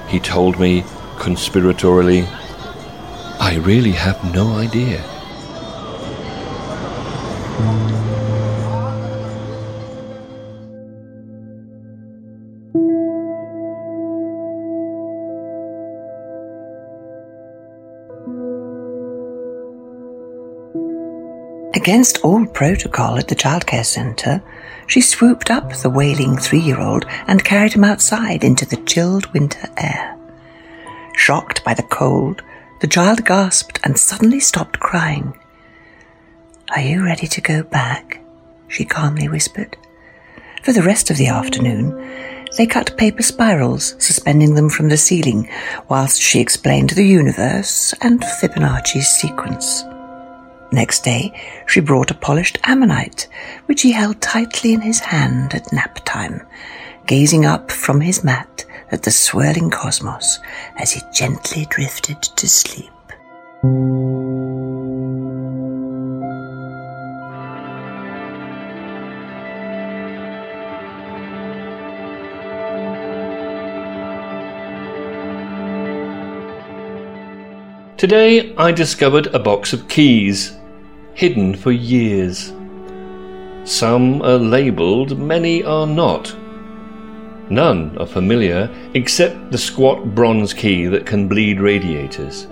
he 0.07 0.17
told 0.17 0.57
me 0.57 0.83
conspiratorially, 1.17 2.25
I 3.37 3.57
really 3.65 3.91
have 3.91 4.33
no 4.33 4.55
idea. 4.55 5.03
Against 21.89 22.23
all 22.23 22.45
protocol 22.45 23.17
at 23.17 23.30
the 23.30 23.36
childcare 23.36 23.84
centre, 23.84 24.43
she 24.86 25.02
swooped 25.02 25.49
up 25.49 25.73
the 25.73 25.89
wailing 25.89 26.38
three 26.38 26.60
year 26.60 26.80
old 26.80 27.04
and 27.25 27.43
carried 27.43 27.73
him 27.73 27.84
outside 27.84 28.43
into 28.43 28.63
the 28.63 28.78
chilled 28.86 29.25
winter 29.34 29.67
air. 29.75 30.15
Shocked 31.15 31.63
by 31.63 31.73
the 31.73 31.82
cold, 31.82 32.43
the 32.82 32.88
child 32.88 33.25
gasped 33.25 33.80
and 33.84 33.97
suddenly 33.97 34.39
stopped 34.39 34.80
crying. 34.80 35.36
Are 36.75 36.82
you 36.82 37.04
ready 37.04 37.25
to 37.25 37.41
go 37.41 37.63
back? 37.63 38.21
she 38.67 38.86
calmly 38.86 39.28
whispered. 39.28 39.75
For 40.62 40.73
the 40.73 40.84
rest 40.84 41.10
of 41.10 41.17
the 41.17 41.30
afternoon, 41.30 41.89
they 42.56 42.67
cut 42.67 42.97
paper 42.97 43.23
spirals, 43.23 43.95
suspending 43.97 44.54
them 44.54 44.69
from 44.69 44.89
the 44.89 44.97
ceiling, 44.97 45.49
whilst 45.89 46.21
she 46.21 46.39
explained 46.39 46.91
the 46.91 47.08
universe 47.08 47.95
and 47.99 48.23
Fibonacci's 48.23 49.08
sequence. 49.08 49.84
Next 50.71 51.03
day, 51.03 51.34
she 51.65 51.79
brought 51.79 52.12
a 52.12 52.15
polished 52.15 52.60
ammonite, 52.63 53.27
which 53.65 53.82
he 53.82 53.91
held 53.91 54.21
tightly 54.21 54.73
in 54.73 54.82
his 54.82 54.99
hand 54.99 55.55
at 55.55 55.73
nap 55.73 55.99
time, 56.05 56.45
gazing 57.08 57.45
up 57.45 57.71
from 57.71 58.01
his 58.01 58.23
mat 58.23 58.65
at 58.91 59.03
the 59.03 59.12
swirling 59.12 59.71
cosmos 59.71 60.39
as 60.77 60.91
he 60.91 61.01
gently 61.13 61.65
drifted 61.69 62.21
to 62.21 62.47
sleep. 62.47 62.91
Today 77.97 78.55
I 78.55 78.71
discovered 78.71 79.27
a 79.27 79.39
box 79.39 79.73
of 79.73 79.89
keys, 79.89 80.58
hidden 81.19 81.53
for 81.53 81.73
years. 81.73 82.53
Some 83.65 84.21
are 84.21 84.38
labelled, 84.38 85.19
many 85.19 85.62
are 85.65 85.86
not. 85.86 86.34
None 87.49 87.97
are 87.97 88.05
familiar 88.05 88.69
except 88.93 89.51
the 89.51 89.58
squat 89.58 90.15
bronze 90.15 90.53
key 90.53 90.86
that 90.86 91.05
can 91.05 91.27
bleed 91.27 91.60
radiators. 91.60 92.47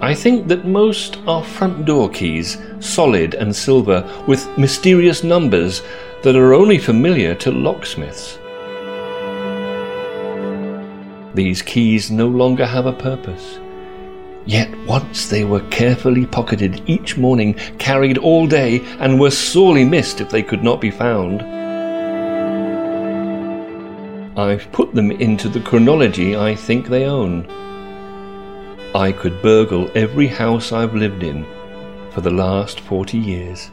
I 0.00 0.14
think 0.14 0.48
that 0.48 0.64
most 0.64 1.18
are 1.26 1.44
front 1.44 1.84
door 1.84 2.08
keys, 2.08 2.56
solid 2.78 3.34
and 3.34 3.54
silver, 3.54 4.10
with 4.26 4.48
mysterious 4.56 5.22
numbers 5.22 5.82
that 6.22 6.34
are 6.34 6.54
only 6.54 6.78
familiar 6.78 7.34
to 7.34 7.50
locksmiths. 7.50 8.38
These 11.34 11.60
keys 11.60 12.10
no 12.10 12.26
longer 12.26 12.64
have 12.64 12.86
a 12.86 12.94
purpose. 12.94 13.58
Yet 14.46 14.74
once 14.86 15.28
they 15.28 15.44
were 15.44 15.60
carefully 15.68 16.26
pocketed 16.26 16.82
each 16.86 17.16
morning, 17.16 17.54
carried 17.78 18.18
all 18.18 18.46
day, 18.46 18.80
and 18.98 19.20
were 19.20 19.30
sorely 19.30 19.84
missed 19.84 20.20
if 20.20 20.30
they 20.30 20.42
could 20.42 20.64
not 20.64 20.80
be 20.80 20.90
found. 20.90 21.42
I've 24.38 24.70
put 24.72 24.94
them 24.94 25.10
into 25.10 25.48
the 25.48 25.60
chronology 25.60 26.36
I 26.36 26.54
think 26.54 26.88
they 26.88 27.04
own. 27.04 27.46
I 28.94 29.12
could 29.12 29.42
burgle 29.42 29.90
every 29.94 30.26
house 30.26 30.72
I've 30.72 30.94
lived 30.94 31.22
in 31.22 31.44
for 32.10 32.22
the 32.22 32.30
last 32.30 32.80
40 32.80 33.18
years. 33.18 33.70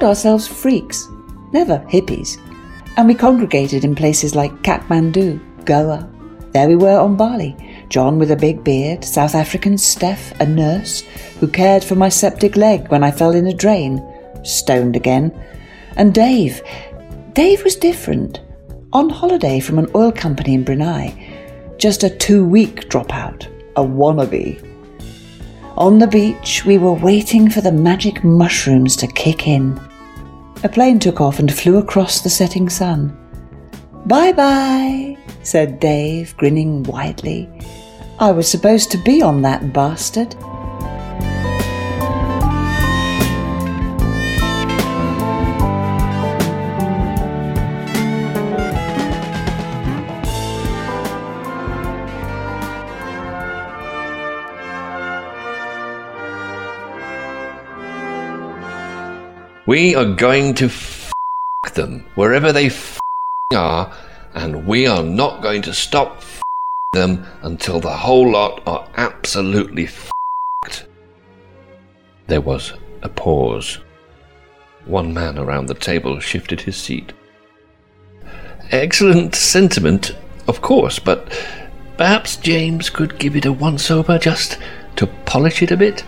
Called 0.00 0.08
ourselves 0.08 0.48
freaks, 0.48 1.08
never 1.52 1.78
hippies, 1.90 2.38
and 2.96 3.06
we 3.06 3.14
congregated 3.14 3.84
in 3.84 3.94
places 3.94 4.34
like 4.34 4.62
Kathmandu, 4.62 5.38
Goa. 5.66 6.08
There 6.52 6.68
we 6.68 6.76
were 6.76 6.98
on 6.98 7.16
Bali. 7.16 7.54
John 7.90 8.18
with 8.18 8.30
a 8.30 8.36
big 8.36 8.64
beard, 8.64 9.04
South 9.04 9.34
African 9.34 9.76
Steph, 9.76 10.32
a 10.40 10.46
nurse, 10.46 11.02
who 11.38 11.46
cared 11.46 11.84
for 11.84 11.96
my 11.96 12.08
septic 12.08 12.56
leg 12.56 12.88
when 12.88 13.04
I 13.04 13.10
fell 13.10 13.32
in 13.32 13.46
a 13.46 13.52
drain, 13.52 14.00
stoned 14.42 14.96
again, 14.96 15.38
and 15.96 16.14
Dave. 16.14 16.62
Dave 17.34 17.62
was 17.62 17.76
different. 17.76 18.40
On 18.94 19.10
holiday 19.10 19.60
from 19.60 19.78
an 19.78 19.90
oil 19.94 20.12
company 20.12 20.54
in 20.54 20.64
Brunei, 20.64 21.74
just 21.76 22.04
a 22.04 22.16
two 22.16 22.44
week 22.46 22.88
dropout, 22.88 23.48
a 23.76 23.82
wannabe. 23.82 24.66
On 25.76 25.98
the 25.98 26.06
beach, 26.06 26.64
we 26.64 26.78
were 26.78 26.94
waiting 26.94 27.50
for 27.50 27.60
the 27.60 27.72
magic 27.72 28.24
mushrooms 28.24 28.96
to 28.96 29.06
kick 29.06 29.46
in. 29.46 29.78
A 30.62 30.68
plane 30.68 30.98
took 30.98 31.20
off 31.22 31.38
and 31.38 31.52
flew 31.52 31.78
across 31.78 32.20
the 32.20 32.28
setting 32.28 32.68
sun. 32.68 33.16
Bye 34.06 34.32
bye, 34.32 35.16
said 35.42 35.80
Dave, 35.80 36.36
grinning 36.36 36.82
widely. 36.82 37.48
I 38.18 38.30
was 38.30 38.46
supposed 38.46 38.90
to 38.90 38.98
be 38.98 39.22
on 39.22 39.40
that 39.42 39.72
bastard. 39.72 40.36
We 59.70 59.94
are 59.94 60.04
going 60.04 60.54
to 60.54 60.64
f 60.64 61.12
them 61.74 62.04
wherever 62.16 62.52
they 62.52 62.66
f 62.66 62.98
are, 63.54 63.94
and 64.34 64.66
we 64.66 64.88
are 64.88 65.04
not 65.04 65.42
going 65.42 65.62
to 65.62 65.72
stop 65.72 66.16
f 66.16 66.42
them 66.92 67.24
until 67.42 67.78
the 67.78 67.96
whole 67.98 68.32
lot 68.32 68.64
are 68.66 68.88
absolutely 68.96 69.84
f***ed. 69.84 70.88
There 72.26 72.40
was 72.40 72.72
a 73.02 73.08
pause. 73.08 73.78
One 74.86 75.14
man 75.14 75.38
around 75.38 75.66
the 75.66 75.74
table 75.74 76.18
shifted 76.18 76.62
his 76.62 76.76
seat. 76.76 77.12
Excellent 78.72 79.36
sentiment, 79.36 80.16
of 80.48 80.60
course, 80.62 80.98
but 80.98 81.28
perhaps 81.96 82.34
James 82.34 82.90
could 82.90 83.20
give 83.20 83.36
it 83.36 83.46
a 83.46 83.52
once 83.52 83.88
over 83.88 84.18
just 84.18 84.58
to 84.96 85.06
polish 85.26 85.62
it 85.62 85.70
a 85.70 85.76
bit? 85.76 86.04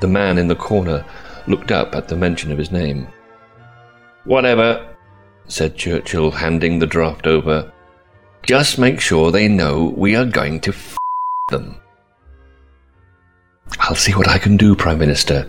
The 0.00 0.08
man 0.08 0.38
in 0.38 0.48
the 0.48 0.56
corner 0.56 1.04
looked 1.46 1.70
up 1.70 1.94
at 1.94 2.08
the 2.08 2.16
mention 2.16 2.52
of 2.52 2.58
his 2.58 2.70
name. 2.70 3.08
Whatever, 4.24 4.96
said 5.48 5.76
Churchill, 5.76 6.30
handing 6.30 6.78
the 6.78 6.86
draft 6.86 7.26
over. 7.26 7.72
Just 8.42 8.78
make 8.78 9.00
sure 9.00 9.30
they 9.30 9.48
know 9.48 9.94
we 9.96 10.16
are 10.16 10.24
going 10.24 10.60
to 10.60 10.70
f 10.70 10.96
them. 11.50 11.80
I'll 13.80 13.96
see 13.96 14.14
what 14.14 14.28
I 14.28 14.38
can 14.38 14.56
do, 14.56 14.74
Prime 14.74 14.98
Minister, 14.98 15.48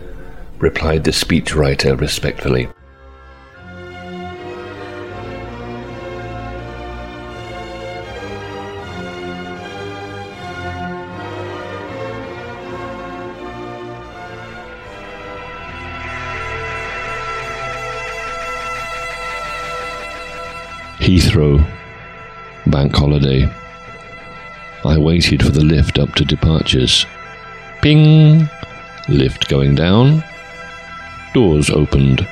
replied 0.58 1.04
the 1.04 1.10
speechwriter 1.10 1.98
respectfully. 1.98 2.68
Heathrow, 21.18 21.58
bank 22.68 22.94
holiday. 22.94 23.52
I 24.84 24.96
waited 24.98 25.42
for 25.42 25.50
the 25.50 25.64
lift 25.64 25.98
up 25.98 26.14
to 26.14 26.24
departures. 26.24 27.06
Ping! 27.82 28.48
Lift 29.08 29.48
going 29.48 29.74
down. 29.74 30.22
Doors 31.34 31.70
opened. 31.70 32.24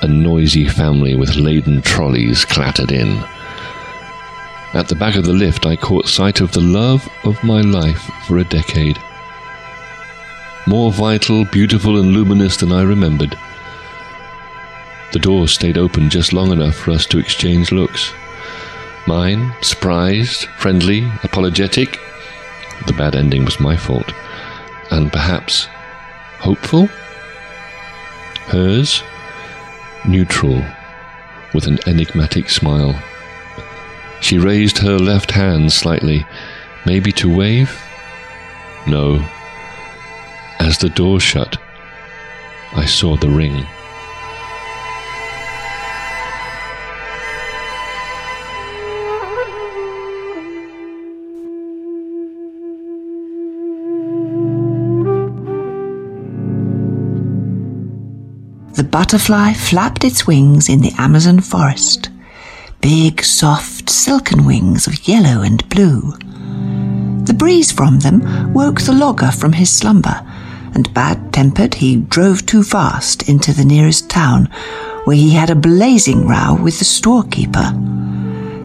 A 0.00 0.08
noisy 0.08 0.66
family 0.66 1.16
with 1.16 1.36
laden 1.36 1.82
trolleys 1.82 2.46
clattered 2.46 2.92
in. 2.92 3.22
At 4.72 4.88
the 4.88 4.96
back 4.96 5.14
of 5.16 5.26
the 5.26 5.34
lift, 5.34 5.66
I 5.66 5.76
caught 5.76 6.08
sight 6.08 6.40
of 6.40 6.52
the 6.52 6.62
love 6.62 7.06
of 7.24 7.44
my 7.44 7.60
life 7.60 8.10
for 8.26 8.38
a 8.38 8.44
decade. 8.44 8.96
More 10.66 10.90
vital, 10.90 11.44
beautiful, 11.44 12.00
and 12.00 12.12
luminous 12.12 12.56
than 12.56 12.72
I 12.72 12.80
remembered. 12.80 13.36
The 15.12 15.18
door 15.18 15.48
stayed 15.48 15.78
open 15.78 16.10
just 16.10 16.32
long 16.32 16.52
enough 16.52 16.74
for 16.74 16.90
us 16.90 17.06
to 17.06 17.18
exchange 17.18 17.72
looks. 17.72 18.12
Mine, 19.06 19.54
surprised, 19.62 20.46
friendly, 20.58 21.08
apologetic. 21.22 21.98
The 22.86 22.92
bad 22.92 23.14
ending 23.14 23.44
was 23.44 23.60
my 23.60 23.76
fault. 23.76 24.12
And 24.90 25.12
perhaps 25.12 25.68
hopeful? 26.38 26.86
Hers, 28.48 29.02
neutral, 30.06 30.64
with 31.54 31.66
an 31.66 31.78
enigmatic 31.86 32.50
smile. 32.50 33.00
She 34.20 34.38
raised 34.38 34.78
her 34.78 34.98
left 34.98 35.30
hand 35.30 35.72
slightly, 35.72 36.26
maybe 36.84 37.12
to 37.12 37.34
wave? 37.34 37.80
No. 38.86 39.24
As 40.58 40.78
the 40.78 40.88
door 40.88 41.20
shut, 41.20 41.58
I 42.74 42.86
saw 42.86 43.16
the 43.16 43.30
ring. 43.30 43.66
The 58.76 58.84
butterfly 58.84 59.54
flapped 59.54 60.04
its 60.04 60.26
wings 60.26 60.68
in 60.68 60.82
the 60.82 60.92
Amazon 60.98 61.40
forest. 61.40 62.10
Big, 62.82 63.24
soft, 63.24 63.88
silken 63.88 64.44
wings 64.44 64.86
of 64.86 65.08
yellow 65.08 65.40
and 65.40 65.66
blue. 65.70 66.12
The 67.24 67.34
breeze 67.34 67.72
from 67.72 68.00
them 68.00 68.52
woke 68.52 68.82
the 68.82 68.92
logger 68.92 69.30
from 69.30 69.54
his 69.54 69.72
slumber, 69.72 70.20
and 70.74 70.92
bad 70.92 71.32
tempered 71.32 71.76
he 71.76 71.96
drove 71.96 72.44
too 72.44 72.62
fast 72.62 73.30
into 73.30 73.54
the 73.54 73.64
nearest 73.64 74.10
town, 74.10 74.50
where 75.04 75.16
he 75.16 75.30
had 75.30 75.48
a 75.48 75.54
blazing 75.54 76.28
row 76.28 76.54
with 76.62 76.78
the 76.78 76.84
storekeeper. 76.84 77.72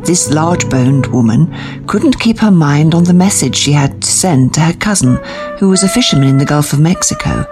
This 0.04 0.30
large 0.30 0.70
boned 0.70 1.08
woman 1.08 1.56
couldn't 1.88 2.20
keep 2.20 2.40
her 2.40 2.52
mind 2.52 2.94
on 2.94 3.06
the 3.06 3.14
message 3.14 3.56
she 3.56 3.72
had 3.72 4.02
to 4.02 4.12
send 4.12 4.54
to 4.56 4.60
her 4.60 4.74
cousin, 4.74 5.16
who 5.58 5.70
was 5.70 5.84
a 5.84 5.88
fisherman 5.88 6.28
in 6.28 6.38
the 6.38 6.44
Gulf 6.44 6.74
of 6.74 6.82
Mexico, 6.82 7.46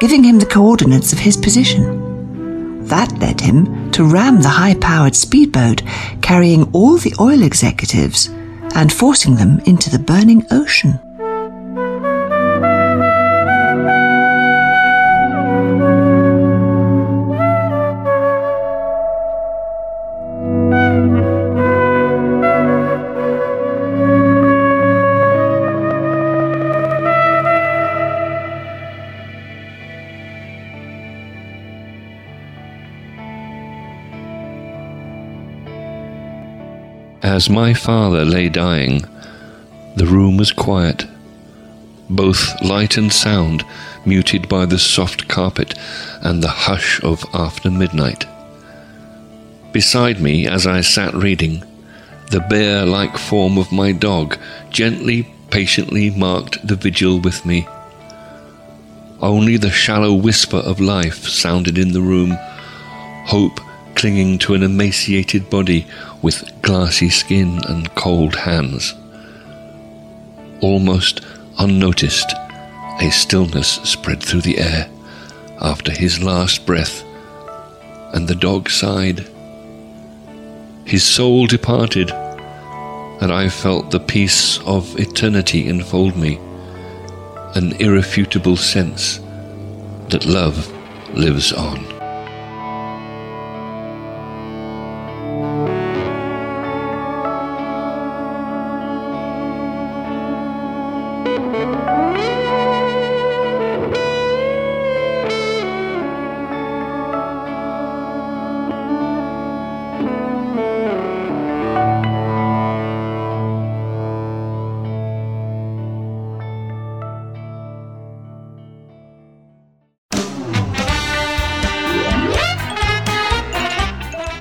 giving 0.00 0.24
him 0.24 0.38
the 0.38 0.46
coordinates 0.46 1.12
of 1.12 1.18
his 1.18 1.36
position. 1.36 2.86
That 2.86 3.16
led 3.18 3.40
him 3.40 3.90
to 3.92 4.04
ram 4.04 4.40
the 4.40 4.48
high 4.48 4.74
powered 4.74 5.14
speedboat 5.14 5.82
carrying 6.22 6.64
all 6.72 6.96
the 6.96 7.14
oil 7.20 7.42
executives 7.42 8.28
and 8.74 8.92
forcing 8.92 9.36
them 9.36 9.60
into 9.66 9.90
the 9.90 9.98
burning 9.98 10.44
ocean. 10.50 10.98
As 37.40 37.48
my 37.48 37.72
father 37.72 38.22
lay 38.22 38.50
dying, 38.50 39.00
the 39.96 40.04
room 40.04 40.36
was 40.36 40.52
quiet, 40.52 41.06
both 42.10 42.60
light 42.60 42.98
and 42.98 43.10
sound 43.10 43.64
muted 44.04 44.46
by 44.46 44.66
the 44.66 44.78
soft 44.78 45.26
carpet 45.26 45.72
and 46.20 46.42
the 46.42 46.54
hush 46.66 47.02
of 47.02 47.24
after 47.32 47.70
midnight. 47.70 48.26
Beside 49.72 50.20
me, 50.20 50.46
as 50.46 50.66
I 50.66 50.82
sat 50.82 51.14
reading, 51.14 51.64
the 52.30 52.40
bear 52.40 52.84
like 52.84 53.16
form 53.16 53.56
of 53.56 53.72
my 53.72 53.92
dog 53.92 54.36
gently, 54.68 55.26
patiently 55.48 56.10
marked 56.10 56.58
the 56.68 56.76
vigil 56.76 57.20
with 57.20 57.46
me. 57.46 57.66
Only 59.22 59.56
the 59.56 59.70
shallow 59.70 60.12
whisper 60.12 60.58
of 60.58 60.78
life 60.78 61.26
sounded 61.26 61.78
in 61.78 61.92
the 61.92 62.02
room, 62.02 62.36
hope 63.24 63.60
clinging 64.00 64.38
to 64.38 64.54
an 64.54 64.62
emaciated 64.62 65.50
body 65.50 65.86
with 66.22 66.50
glassy 66.62 67.10
skin 67.10 67.60
and 67.68 67.94
cold 67.94 68.34
hands. 68.34 68.94
Almost 70.62 71.20
unnoticed, 71.58 72.32
a 72.98 73.10
stillness 73.10 73.74
spread 73.84 74.22
through 74.22 74.40
the 74.40 74.56
air 74.58 74.88
after 75.60 75.92
his 75.92 76.22
last 76.22 76.64
breath, 76.64 77.04
and 78.14 78.26
the 78.26 78.34
dog 78.34 78.70
sighed. 78.70 79.28
His 80.86 81.04
soul 81.04 81.46
departed, 81.46 82.10
and 82.10 83.30
I 83.30 83.50
felt 83.50 83.90
the 83.90 84.00
peace 84.00 84.60
of 84.60 84.98
eternity 84.98 85.68
enfold 85.68 86.16
me, 86.16 86.38
an 87.54 87.72
irrefutable 87.72 88.56
sense 88.56 89.18
that 90.08 90.24
love 90.24 90.72
lives 91.12 91.52
on. 91.52 91.89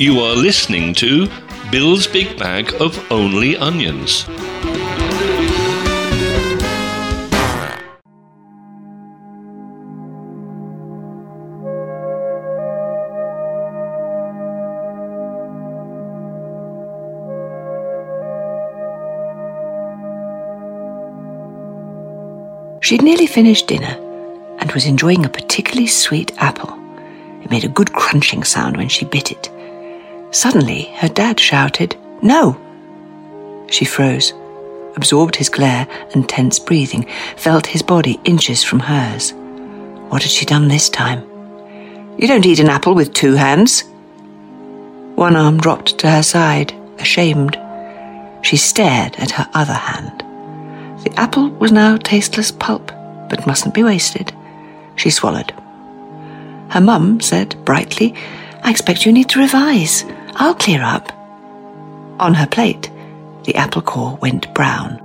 You 0.01 0.21
are 0.21 0.33
listening 0.33 0.93
to 0.93 1.27
Bill's 1.71 2.07
Big 2.07 2.39
Bag 2.39 2.73
of 2.79 3.11
Only 3.11 3.57
Onions. 3.57 4.23
She'd 22.81 23.01
nearly 23.01 23.27
finished 23.27 23.67
dinner 23.67 23.97
and 24.59 24.71
was 24.71 24.85
enjoying 24.85 25.25
a 25.25 25.29
particularly 25.29 25.87
sweet 25.87 26.31
apple. 26.37 26.73
It 27.43 27.51
made 27.51 27.65
a 27.65 27.67
good 27.67 27.91
crunching 27.91 28.45
sound 28.45 28.77
when 28.77 28.87
she 28.87 29.03
bit 29.03 29.33
it. 29.33 29.49
Suddenly, 30.31 30.83
her 30.95 31.09
dad 31.09 31.39
shouted, 31.39 31.95
No! 32.21 32.59
She 33.69 33.85
froze, 33.85 34.33
absorbed 34.95 35.35
his 35.35 35.49
glare 35.49 35.87
and 36.13 36.27
tense 36.27 36.59
breathing, 36.59 37.07
felt 37.35 37.65
his 37.65 37.81
body 37.81 38.19
inches 38.25 38.63
from 38.63 38.79
hers. 38.79 39.33
What 40.09 40.23
had 40.23 40.31
she 40.31 40.45
done 40.45 40.67
this 40.67 40.89
time? 40.89 41.23
You 42.17 42.27
don't 42.27 42.45
eat 42.45 42.59
an 42.59 42.69
apple 42.69 42.93
with 42.93 43.13
two 43.13 43.33
hands. 43.33 43.83
One 45.15 45.35
arm 45.35 45.59
dropped 45.59 45.97
to 45.99 46.09
her 46.09 46.23
side, 46.23 46.73
ashamed. 46.99 47.57
She 48.41 48.57
stared 48.57 49.15
at 49.17 49.31
her 49.31 49.47
other 49.53 49.73
hand. 49.73 50.23
The 51.03 51.13
apple 51.17 51.49
was 51.49 51.71
now 51.71 51.97
tasteless 51.97 52.51
pulp, 52.51 52.91
but 53.29 53.47
mustn't 53.47 53.73
be 53.73 53.83
wasted. 53.83 54.33
She 54.95 55.09
swallowed. 55.09 55.51
Her 56.69 56.81
mum 56.81 57.19
said 57.19 57.55
brightly, 57.65 58.13
I 58.63 58.69
expect 58.69 59.05
you 59.05 59.11
need 59.11 59.29
to 59.29 59.39
revise. 59.39 60.03
I'll 60.41 60.55
clear 60.55 60.81
up. 60.81 61.11
On 62.17 62.33
her 62.33 62.47
plate, 62.47 62.89
the 63.43 63.55
apple 63.55 63.81
core 63.81 64.17
went 64.21 64.53
brown. 64.53 64.97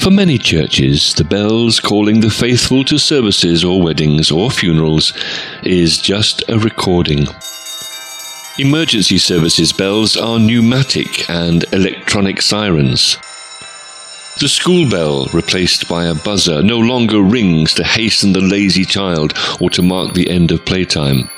For 0.00 0.10
many 0.10 0.36
churches, 0.36 1.14
the 1.14 1.22
bells 1.22 1.78
calling 1.78 2.20
the 2.20 2.30
faithful 2.30 2.82
to 2.86 2.98
services 2.98 3.62
or 3.62 3.80
weddings 3.80 4.32
or 4.32 4.50
funerals 4.50 5.12
is 5.62 5.98
just 5.98 6.42
a 6.48 6.58
recording. 6.58 7.28
Emergency 8.60 9.16
services 9.16 9.72
bells 9.72 10.18
are 10.18 10.38
pneumatic 10.38 11.30
and 11.30 11.64
electronic 11.72 12.42
sirens. 12.42 13.16
The 14.38 14.50
school 14.50 14.86
bell, 14.90 15.30
replaced 15.32 15.88
by 15.88 16.04
a 16.04 16.14
buzzer, 16.14 16.62
no 16.62 16.78
longer 16.78 17.22
rings 17.22 17.72
to 17.76 17.84
hasten 17.84 18.34
the 18.34 18.42
lazy 18.42 18.84
child 18.84 19.32
or 19.62 19.70
to 19.70 19.80
mark 19.80 20.12
the 20.12 20.28
end 20.28 20.50
of 20.50 20.66
playtime. 20.66 21.30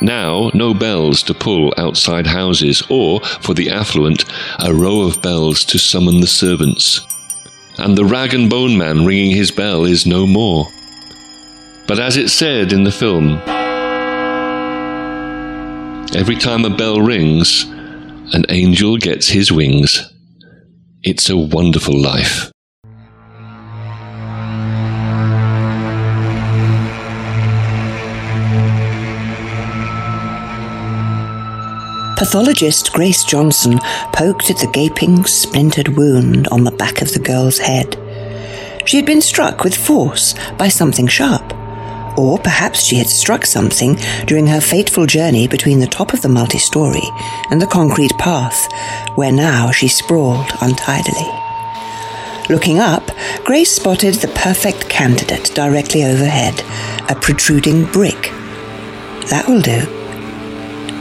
Now, 0.00 0.52
no 0.54 0.72
bells 0.72 1.24
to 1.24 1.34
pull 1.34 1.74
outside 1.76 2.28
houses, 2.28 2.84
or, 2.88 3.18
for 3.40 3.54
the 3.54 3.70
affluent, 3.70 4.24
a 4.60 4.72
row 4.72 5.00
of 5.00 5.20
bells 5.20 5.64
to 5.64 5.78
summon 5.78 6.20
the 6.20 6.28
servants. 6.28 7.00
And 7.78 7.98
the 7.98 8.04
rag 8.04 8.34
and 8.34 8.48
bone 8.48 8.78
man 8.78 9.04
ringing 9.04 9.32
his 9.32 9.50
bell 9.50 9.82
is 9.82 10.06
no 10.06 10.28
more. 10.28 10.68
But 11.88 11.98
as 11.98 12.16
it 12.16 12.28
said 12.28 12.72
in 12.72 12.84
the 12.84 12.92
film, 12.92 13.40
every 16.16 16.36
time 16.36 16.64
a 16.64 16.70
bell 16.70 17.00
rings, 17.00 17.64
an 18.32 18.44
angel 18.48 18.96
gets 18.96 19.28
his 19.28 19.50
wings. 19.50 20.10
It's 21.02 21.28
a 21.28 21.36
wonderful 21.36 21.98
life. 21.98 22.50
Pathologist 32.16 32.92
Grace 32.92 33.24
Johnson 33.24 33.78
poked 34.12 34.50
at 34.50 34.58
the 34.58 34.70
gaping, 34.72 35.24
splintered 35.24 35.88
wound 35.88 36.48
on 36.48 36.64
the 36.64 36.70
back 36.70 37.02
of 37.02 37.12
the 37.12 37.18
girl's 37.18 37.58
head. 37.58 37.98
She 38.86 38.96
had 38.96 39.06
been 39.06 39.20
struck 39.20 39.64
with 39.64 39.76
force 39.76 40.34
by 40.58 40.68
something 40.68 41.06
sharp. 41.06 41.63
Or 42.16 42.38
perhaps 42.38 42.80
she 42.80 42.96
had 42.96 43.08
struck 43.08 43.44
something 43.44 43.96
during 44.26 44.46
her 44.46 44.60
fateful 44.60 45.06
journey 45.06 45.48
between 45.48 45.80
the 45.80 45.86
top 45.86 46.12
of 46.12 46.22
the 46.22 46.28
multi 46.28 46.58
story 46.58 47.08
and 47.50 47.60
the 47.60 47.66
concrete 47.66 48.16
path, 48.18 48.68
where 49.16 49.32
now 49.32 49.70
she 49.70 49.88
sprawled 49.88 50.50
untidily. 50.60 51.28
Looking 52.50 52.78
up, 52.78 53.10
Grace 53.44 53.74
spotted 53.74 54.14
the 54.16 54.28
perfect 54.28 54.88
candidate 54.88 55.50
directly 55.54 56.04
overhead, 56.04 56.62
a 57.10 57.14
protruding 57.14 57.86
brick. 57.86 58.30
That 59.30 59.46
will 59.48 59.62
do. 59.62 59.80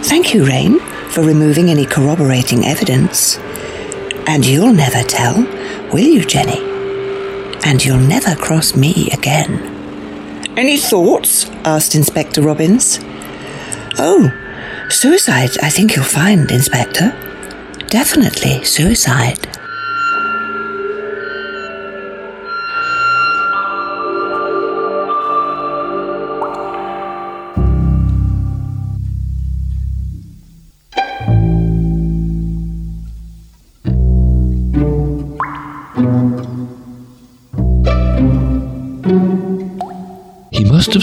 Thank 0.04 0.34
you, 0.34 0.46
Rain, 0.46 0.80
for 1.10 1.22
removing 1.22 1.70
any 1.70 1.86
corroborating 1.86 2.66
evidence. 2.66 3.38
And 4.26 4.46
you'll 4.46 4.74
never 4.74 5.04
tell, 5.04 5.36
will 5.92 6.00
you, 6.00 6.24
Jenny? 6.24 6.62
And 7.66 7.84
you'll 7.84 7.98
never 8.00 8.36
cross 8.36 8.76
me 8.76 9.10
again. 9.12 9.73
Any 10.56 10.78
thoughts? 10.78 11.50
asked 11.66 11.96
Inspector 11.96 12.40
Robbins. 12.42 13.00
Oh, 13.98 14.32
suicide, 14.90 15.58
I 15.62 15.70
think 15.70 15.96
you'll 15.96 16.06
find, 16.06 16.50
Inspector. 16.52 17.10
Definitely 17.88 18.64
suicide. 18.64 19.40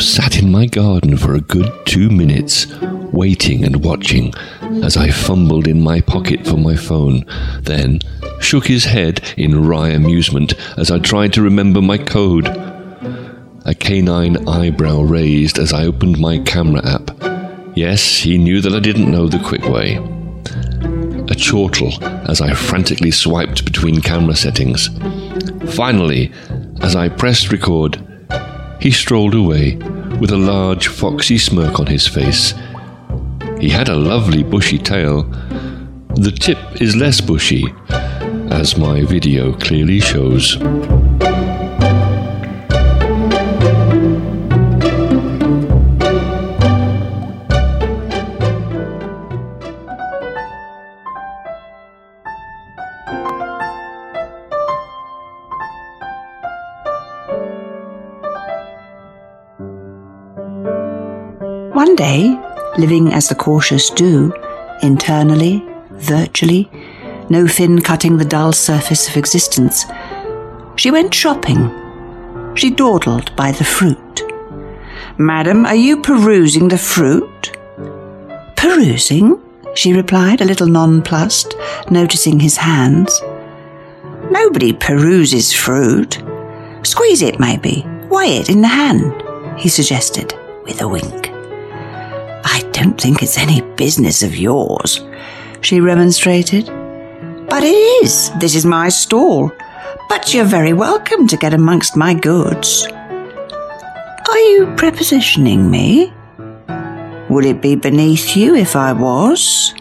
Have 0.00 0.06
sat 0.06 0.38
in 0.38 0.50
my 0.50 0.64
garden 0.64 1.14
for 1.14 1.34
a 1.34 1.42
good 1.42 1.70
two 1.84 2.08
minutes, 2.08 2.66
waiting 3.12 3.66
and 3.66 3.84
watching 3.84 4.32
as 4.82 4.96
I 4.96 5.10
fumbled 5.10 5.66
in 5.66 5.82
my 5.82 6.00
pocket 6.00 6.46
for 6.46 6.56
my 6.56 6.74
phone, 6.74 7.26
then 7.60 8.00
shook 8.40 8.66
his 8.66 8.86
head 8.86 9.20
in 9.36 9.66
wry 9.66 9.90
amusement 9.90 10.54
as 10.78 10.90
I 10.90 11.00
tried 11.00 11.34
to 11.34 11.42
remember 11.42 11.82
my 11.82 11.98
code. 11.98 12.46
A 13.66 13.74
canine 13.78 14.48
eyebrow 14.48 15.02
raised 15.02 15.58
as 15.58 15.74
I 15.74 15.84
opened 15.84 16.18
my 16.18 16.38
camera 16.38 16.80
app. 16.88 17.10
Yes, 17.76 18.20
he 18.20 18.38
knew 18.38 18.62
that 18.62 18.74
I 18.74 18.80
didn't 18.80 19.10
know 19.10 19.28
the 19.28 19.44
quick 19.44 19.64
way. 19.64 19.96
A 21.28 21.34
chortle 21.34 22.02
as 22.26 22.40
I 22.40 22.54
frantically 22.54 23.10
swiped 23.10 23.66
between 23.66 24.00
camera 24.00 24.34
settings. 24.34 24.88
Finally, 25.74 26.32
as 26.80 26.96
I 26.96 27.10
pressed 27.10 27.52
record, 27.52 28.02
he 28.80 28.90
strolled 28.90 29.34
away 29.34 29.78
with 30.20 30.30
a 30.30 30.36
large 30.36 30.88
foxy 30.88 31.38
smirk 31.38 31.80
on 31.80 31.86
his 31.86 32.06
face. 32.06 32.54
He 33.58 33.70
had 33.70 33.88
a 33.88 33.96
lovely 33.96 34.42
bushy 34.42 34.78
tail. 34.78 35.22
The 36.14 36.30
tip 36.30 36.58
is 36.80 36.94
less 36.94 37.20
bushy, 37.20 37.64
as 38.50 38.76
my 38.76 39.02
video 39.02 39.54
clearly 39.54 40.00
shows. 40.00 40.58
One 61.90 61.96
day, 61.96 62.38
living 62.78 63.12
as 63.12 63.28
the 63.28 63.34
cautious 63.34 63.90
do, 63.90 64.32
internally, 64.80 65.60
virtually, 65.90 66.70
no 67.28 67.48
fin 67.48 67.80
cutting 67.80 68.16
the 68.16 68.24
dull 68.24 68.52
surface 68.52 69.08
of 69.08 69.16
existence, 69.16 69.86
she 70.76 70.92
went 70.92 71.12
shopping. 71.12 71.68
She 72.54 72.70
dawdled 72.70 73.34
by 73.34 73.50
the 73.50 73.64
fruit. 73.64 74.22
Madam, 75.18 75.66
are 75.66 75.74
you 75.74 76.00
perusing 76.00 76.68
the 76.68 76.78
fruit? 76.78 77.58
Perusing? 78.54 79.42
she 79.74 79.92
replied, 79.92 80.40
a 80.40 80.44
little 80.44 80.68
nonplussed, 80.68 81.56
noticing 81.90 82.38
his 82.38 82.56
hands. 82.56 83.20
Nobody 84.30 84.72
peruses 84.72 85.52
fruit. 85.52 86.22
Squeeze 86.84 87.22
it, 87.22 87.40
maybe. 87.40 87.84
Weigh 88.08 88.36
it 88.36 88.48
in 88.48 88.60
the 88.60 88.68
hand, 88.68 89.24
he 89.58 89.68
suggested, 89.68 90.32
with 90.62 90.82
a 90.82 90.86
wink. 90.86 91.29
Don't 92.80 92.98
think 92.98 93.22
it's 93.22 93.36
any 93.36 93.60
business 93.76 94.22
of 94.22 94.34
yours, 94.34 95.04
she 95.60 95.82
remonstrated. 95.82 96.64
But 97.50 97.62
it 97.62 97.76
is. 98.02 98.30
This 98.38 98.54
is 98.54 98.64
my 98.64 98.88
stall. 98.88 99.52
But 100.08 100.32
you're 100.32 100.46
very 100.46 100.72
welcome 100.72 101.26
to 101.26 101.36
get 101.36 101.52
amongst 101.52 101.94
my 101.94 102.14
goods. 102.14 102.86
Are 102.90 104.38
you 104.38 104.72
prepositioning 104.78 105.68
me? 105.68 106.10
Would 107.28 107.44
it 107.44 107.60
be 107.60 107.74
beneath 107.74 108.34
you 108.34 108.54
if 108.54 108.74
I 108.74 108.94
was? 108.94 109.74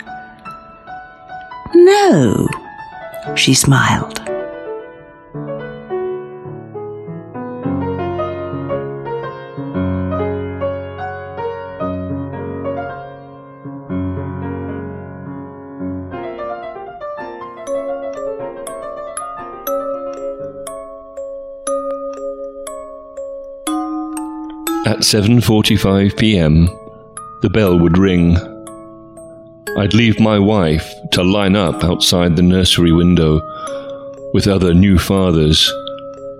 No, 1.73 2.49
she 3.37 3.53
smiled. 3.53 4.19
At 24.99 25.05
7:45 25.05 26.17
p.m., 26.17 26.65
the 27.41 27.49
bell 27.49 27.79
would 27.79 27.97
ring. 27.97 28.35
I'd 29.77 29.93
leave 29.93 30.19
my 30.19 30.37
wife 30.37 30.93
to 31.13 31.23
line 31.23 31.55
up 31.55 31.85
outside 31.85 32.35
the 32.35 32.41
nursery 32.41 32.91
window 32.91 33.39
with 34.33 34.49
other 34.49 34.73
new 34.73 34.99
fathers 34.99 35.71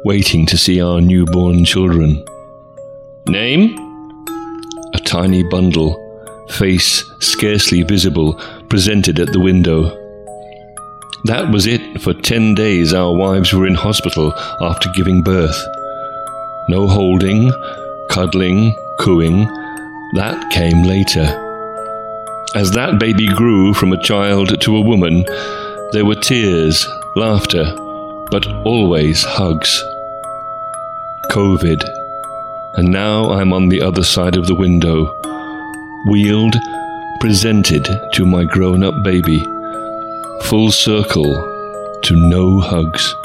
waiting 0.04 0.46
to 0.48 0.58
see 0.58 0.82
our 0.82 1.00
newborn 1.00 1.64
children. 1.64 2.22
Name? 3.30 3.78
A 4.94 5.00
tiny 5.06 5.44
bundle, 5.44 5.96
face 6.50 7.10
scarcely 7.22 7.84
visible, 7.84 8.34
presented 8.68 9.22
at 9.22 9.32
the 9.32 9.40
window. 9.40 9.84
That 11.24 11.50
was 11.50 11.66
it 11.66 12.02
for 12.02 12.14
10 12.14 12.56
days 12.56 12.94
our 12.94 13.16
wives 13.16 13.54
were 13.54 13.68
in 13.68 13.76
hospital 13.76 14.34
after 14.60 14.90
giving 14.94 15.24
birth. 15.24 15.66
No 16.68 16.90
holding, 16.90 17.54
cuddling, 18.10 18.76
cooing, 19.00 19.46
that 20.14 20.50
came 20.52 20.84
later. 20.84 21.28
As 22.56 22.72
that 22.72 23.00
baby 23.00 23.28
grew 23.28 23.74
from 23.74 23.94
a 23.94 24.04
child 24.04 24.60
to 24.60 24.76
a 24.76 24.82
woman, 24.82 25.24
there 25.92 26.06
were 26.06 26.16
tears, 26.16 26.88
laughter, 27.16 27.64
but 28.32 28.48
always 28.66 29.24
hugs. 29.24 29.84
COVID. 31.32 31.84
And 32.74 32.92
now 32.92 33.32
I'm 33.32 33.54
on 33.54 33.70
the 33.70 33.82
other 33.82 34.04
side 34.04 34.36
of 34.36 34.48
the 34.48 34.56
window, 34.56 35.06
wheeled, 36.10 36.56
presented 37.20 37.88
to 38.14 38.26
my 38.26 38.46
grown 38.46 38.84
up 38.84 38.96
baby, 39.04 39.40
full 40.44 40.72
circle 40.72 41.36
to 42.04 42.16
no 42.16 42.60
hugs. 42.60 43.16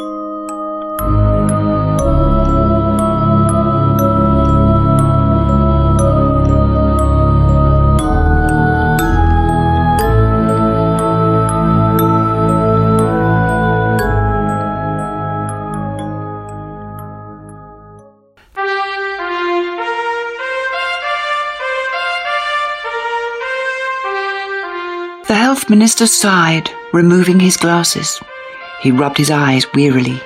The 25.75 25.79
minister 25.79 26.07
sighed, 26.07 26.71
removing 26.93 27.41
his 27.41 27.57
glasses. 27.57 28.21
He 28.81 28.93
rubbed 28.93 29.19
his 29.19 29.33
eyes 29.33 29.67
wearily. 29.75 30.21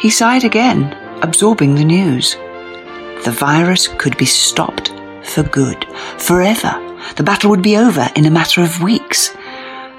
He 0.00 0.08
sighed 0.08 0.44
again, 0.44 0.94
absorbing 1.20 1.74
the 1.74 1.84
news. 1.84 2.34
The 3.26 3.36
virus 3.38 3.86
could 3.86 4.16
be 4.16 4.24
stopped 4.24 4.94
for 5.24 5.42
good, 5.42 5.84
forever. 6.16 6.72
The 7.16 7.22
battle 7.22 7.50
would 7.50 7.60
be 7.60 7.76
over 7.76 8.08
in 8.16 8.24
a 8.24 8.30
matter 8.30 8.62
of 8.62 8.82
weeks, 8.82 9.36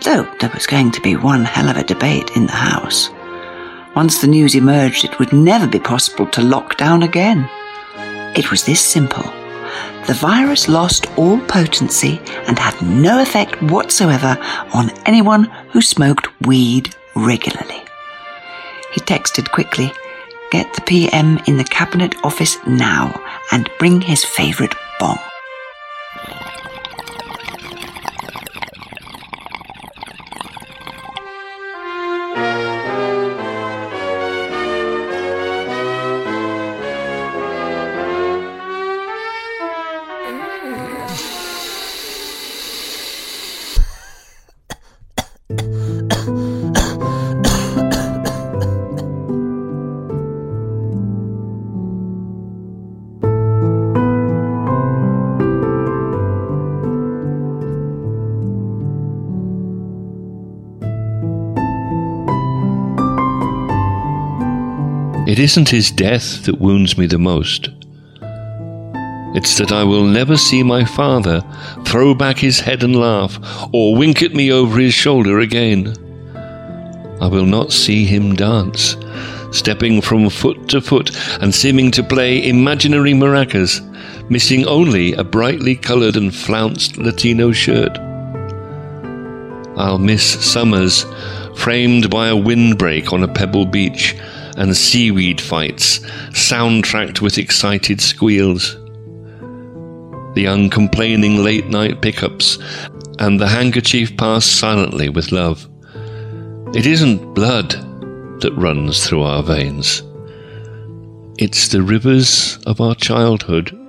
though 0.04 0.28
there 0.40 0.52
was 0.56 0.66
going 0.66 0.90
to 0.94 1.02
be 1.02 1.16
one 1.16 1.46
hell 1.46 1.70
of 1.70 1.78
a 1.78 1.84
debate 1.84 2.32
in 2.36 2.48
the 2.48 2.52
House. 2.52 3.12
Once 3.96 4.22
the 4.22 4.28
news 4.28 4.56
emerged, 4.56 5.06
it 5.06 5.20
would 5.20 5.34
never 5.34 5.68
be 5.68 5.80
possible 5.80 6.26
to 6.32 6.42
lock 6.42 6.78
down 6.78 7.04
again. 7.04 7.48
It 8.36 8.50
was 8.50 8.64
this 8.64 8.82
simple. 8.82 9.45
The 10.08 10.14
virus 10.14 10.68
lost 10.68 11.08
all 11.18 11.40
potency 11.48 12.20
and 12.48 12.60
had 12.60 12.80
no 12.82 13.22
effect 13.22 13.62
whatsoever 13.62 14.38
on 14.74 14.92
anyone 15.06 15.46
who 15.72 15.82
smoked 15.82 16.28
weed 16.42 16.96
regularly. 17.16 17.84
He 18.94 19.02
texted 19.02 19.52
quickly, 19.52 19.92
Get 20.52 20.74
the 20.74 20.82
PM 20.82 21.40
in 21.48 21.58
the 21.58 21.64
Cabinet 21.64 22.16
office 22.24 22.58
now 22.68 23.20
and 23.52 23.70
bring 23.80 24.00
his 24.00 24.24
favourite 24.24 24.76
bong. 25.00 25.20
It 65.36 65.40
isn't 65.40 65.68
his 65.68 65.92
death 65.92 66.46
that 66.46 66.62
wounds 66.62 66.98
me 66.98 67.08
the 67.08 67.18
most. 67.18 67.68
It's 69.36 69.58
that 69.58 69.74
I 69.74 69.84
will 69.84 70.06
never 70.06 70.38
see 70.38 70.64
my 70.64 70.86
father 70.86 71.44
throw 71.84 72.16
back 72.16 72.38
his 72.38 72.62
head 72.62 72.84
and 72.84 72.96
laugh, 72.96 73.38
or 73.74 73.98
wink 73.98 74.22
at 74.22 74.34
me 74.34 74.50
over 74.50 74.80
his 74.80 74.94
shoulder 74.94 75.42
again. 75.42 75.94
I 77.20 77.28
will 77.28 77.46
not 77.46 77.74
see 77.74 78.06
him 78.06 78.34
dance, 78.34 78.96
stepping 79.52 80.02
from 80.02 80.30
foot 80.30 80.70
to 80.70 80.80
foot 80.80 81.12
and 81.42 81.54
seeming 81.54 81.92
to 81.92 82.02
play 82.02 82.48
imaginary 82.48 83.12
maracas, 83.12 83.82
missing 84.30 84.66
only 84.66 85.12
a 85.16 85.26
brightly 85.26 85.76
coloured 85.76 86.16
and 86.16 86.34
flounced 86.34 86.96
Latino 86.96 87.52
shirt. 87.52 87.98
I'll 89.76 90.00
miss 90.00 90.24
summers 90.24 91.06
framed 91.58 92.10
by 92.10 92.30
a 92.30 92.38
windbreak 92.38 93.12
on 93.12 93.22
a 93.22 93.28
pebble 93.28 93.66
beach 93.66 94.16
and 94.56 94.76
seaweed 94.76 95.40
fights, 95.42 96.00
soundtracked 96.32 97.22
with 97.22 97.38
excited 97.38 98.02
squeals. 98.02 98.76
The 100.36 100.46
uncomplaining 100.46 101.44
late 101.44 101.68
night 101.68 102.02
pickups, 102.02 102.58
and 103.20 103.40
the 103.40 103.48
handkerchief 103.48 104.16
passed 104.18 104.60
silently 104.60 105.10
with 105.10 105.32
love. 105.32 105.68
It 106.74 106.86
isn't 106.86 107.34
blood 107.34 107.72
that 108.42 108.54
runs 108.56 109.06
through 109.06 109.24
our 109.24 109.44
veins, 109.44 110.04
it's 111.38 111.68
the 111.68 111.82
rivers 111.82 112.58
of 112.66 112.80
our 112.80 112.96
childhood. 112.96 113.85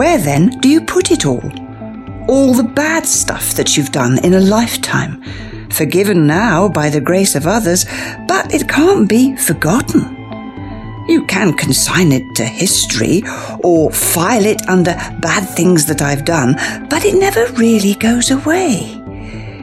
Where 0.00 0.16
then 0.16 0.48
do 0.60 0.68
you 0.70 0.80
put 0.80 1.10
it 1.10 1.26
all? 1.26 1.52
All 2.26 2.54
the 2.54 2.72
bad 2.74 3.04
stuff 3.04 3.52
that 3.56 3.76
you've 3.76 3.92
done 3.92 4.16
in 4.24 4.32
a 4.32 4.40
lifetime, 4.40 5.22
forgiven 5.68 6.26
now 6.26 6.70
by 6.70 6.88
the 6.88 7.02
grace 7.02 7.34
of 7.34 7.46
others, 7.46 7.84
but 8.26 8.54
it 8.54 8.66
can't 8.66 9.06
be 9.06 9.36
forgotten. 9.36 10.00
You 11.06 11.26
can 11.26 11.52
consign 11.52 12.12
it 12.12 12.24
to 12.36 12.46
history 12.46 13.22
or 13.62 13.92
file 13.92 14.46
it 14.46 14.66
under 14.70 14.94
bad 15.20 15.44
things 15.44 15.84
that 15.84 16.00
I've 16.00 16.24
done, 16.24 16.54
but 16.88 17.04
it 17.04 17.20
never 17.20 17.52
really 17.52 17.92
goes 17.92 18.30
away. 18.30 18.78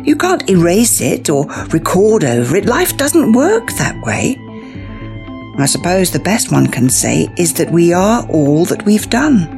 You 0.04 0.16
can't 0.16 0.48
erase 0.48 1.02
it 1.02 1.32
or 1.32 1.48
record 1.74 2.24
over 2.24 2.56
it. 2.58 2.68
Life 2.68 2.96
doesn't 2.96 3.32
work 3.34 3.72
that 3.80 4.00
way. 4.06 4.38
I 5.58 5.66
suppose 5.66 6.12
the 6.12 6.20
best 6.20 6.52
one 6.52 6.68
can 6.68 6.92
say 6.92 7.28
is 7.38 7.56
that 7.56 7.72
we 7.72 7.92
are 7.92 8.24
all 8.30 8.66
that 8.66 8.86
we've 8.86 9.10
done, 9.10 9.57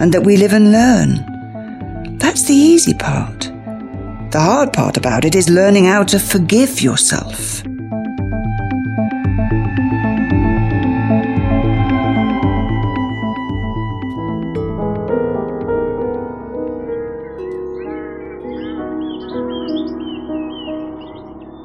and 0.00 0.12
that 0.12 0.24
we 0.24 0.36
live 0.36 0.54
and 0.54 0.72
learn. 0.72 2.18
That's 2.18 2.44
the 2.44 2.54
easy 2.54 2.94
part. 2.94 3.40
The 4.32 4.40
hard 4.40 4.72
part 4.72 4.96
about 4.96 5.24
it 5.24 5.34
is 5.34 5.48
learning 5.50 5.84
how 5.84 6.04
to 6.04 6.18
forgive 6.18 6.80
yourself. 6.80 7.62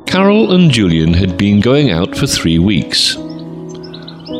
Carol 0.08 0.54
and 0.54 0.72
Julian 0.72 1.14
had 1.14 1.38
been 1.38 1.60
going 1.60 1.92
out 1.92 2.16
for 2.16 2.26
three 2.26 2.58
weeks. 2.58 3.18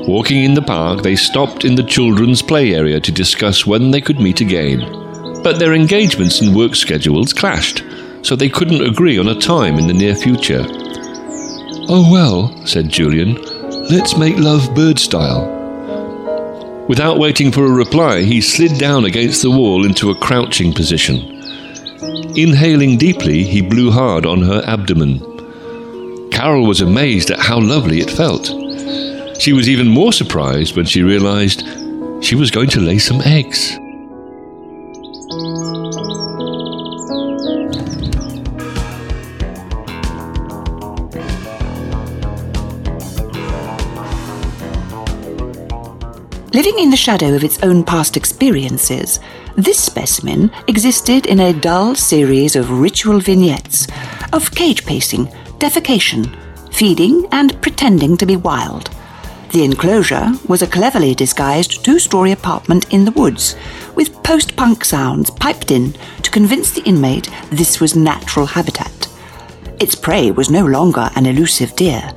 Walking 0.08 0.44
in 0.44 0.54
the 0.54 0.62
park, 0.62 1.02
they 1.02 1.16
stopped 1.16 1.66
in 1.66 1.74
the 1.74 1.84
children's 1.84 2.44
play 2.44 2.76
area 2.76 3.00
to 3.00 3.12
discuss 3.12 3.66
when 3.66 3.90
they 3.90 4.02
could 4.02 4.20
meet 4.20 4.40
again. 4.40 4.82
But 5.42 5.58
their 5.58 5.74
engagements 5.74 6.42
and 6.42 6.56
work 6.56 6.76
schedules 6.76 7.34
clashed, 7.34 7.84
so 8.22 8.36
they 8.36 8.50
couldn't 8.50 8.88
agree 8.88 9.18
on 9.18 9.30
a 9.30 9.40
time 9.40 9.80
in 9.80 9.88
the 9.88 9.94
near 9.94 10.14
future. 10.14 10.64
Oh 11.88 12.08
well, 12.12 12.66
said 12.68 12.90
Julian, 12.90 13.42
let's 13.90 14.16
make 14.16 14.38
love 14.38 14.76
bird 14.76 15.00
style. 15.00 15.54
Without 16.88 17.18
waiting 17.18 17.52
for 17.52 17.66
a 17.66 17.72
reply, 17.72 18.22
he 18.22 18.42
slid 18.42 18.78
down 18.78 19.06
against 19.06 19.42
the 19.42 19.50
wall 19.50 19.86
into 19.86 20.12
a 20.12 20.20
crouching 20.20 20.72
position. 20.72 21.18
Inhaling 22.38 22.98
deeply, 22.98 23.44
he 23.44 23.62
blew 23.62 23.90
hard 23.90 24.28
on 24.28 24.44
her 24.44 24.62
abdomen. 24.68 25.20
Carol 26.30 26.68
was 26.68 26.82
amazed 26.82 27.32
at 27.32 27.40
how 27.40 27.60
lovely 27.60 28.02
it 28.02 28.12
felt. 28.12 28.65
She 29.38 29.54
was 29.54 29.70
even 29.70 29.88
more 29.88 30.14
surprised 30.14 30.76
when 30.76 30.86
she 30.86 31.04
realized 31.04 31.64
she 32.24 32.36
was 32.36 32.50
going 32.50 32.70
to 32.70 32.80
lay 32.80 32.98
some 32.98 33.22
eggs. 33.22 33.78
Living 46.54 46.80
in 46.80 46.90
the 46.90 46.96
shadow 46.96 47.36
of 47.36 47.44
its 47.44 47.62
own 47.64 47.84
past 47.84 48.16
experiences, 48.16 49.20
this 49.58 49.78
specimen 49.78 50.50
existed 50.70 51.26
in 51.26 51.42
a 51.42 51.54
dull 51.54 51.96
series 51.96 52.56
of 52.56 52.72
ritual 52.72 53.20
vignettes 53.20 53.88
of 54.32 54.50
cage 54.52 54.86
pacing, 54.86 55.26
defecation, 55.60 56.34
feeding, 56.74 57.28
and 57.34 57.62
pretending 57.62 58.16
to 58.16 58.26
be 58.26 58.38
wild. 58.38 58.95
The 59.56 59.64
enclosure 59.64 60.34
was 60.50 60.62
a 60.62 60.68
cleverly 60.68 61.16
disguised 61.16 61.86
two 61.86 61.98
story 61.98 62.34
apartment 62.34 62.92
in 62.94 63.06
the 63.06 63.14
woods, 63.14 63.56
with 63.96 64.22
post 64.22 64.58
punk 64.58 64.84
sounds 64.84 65.30
piped 65.30 65.72
in 65.72 65.96
to 66.24 66.30
convince 66.30 66.72
the 66.72 66.84
inmate 66.84 67.30
this 67.52 67.80
was 67.80 67.96
natural 67.96 68.48
habitat. 68.48 69.08
Its 69.80 69.96
prey 69.96 70.30
was 70.30 70.50
no 70.50 70.66
longer 70.66 71.10
an 71.16 71.26
elusive 71.26 71.74
deer, 71.78 72.12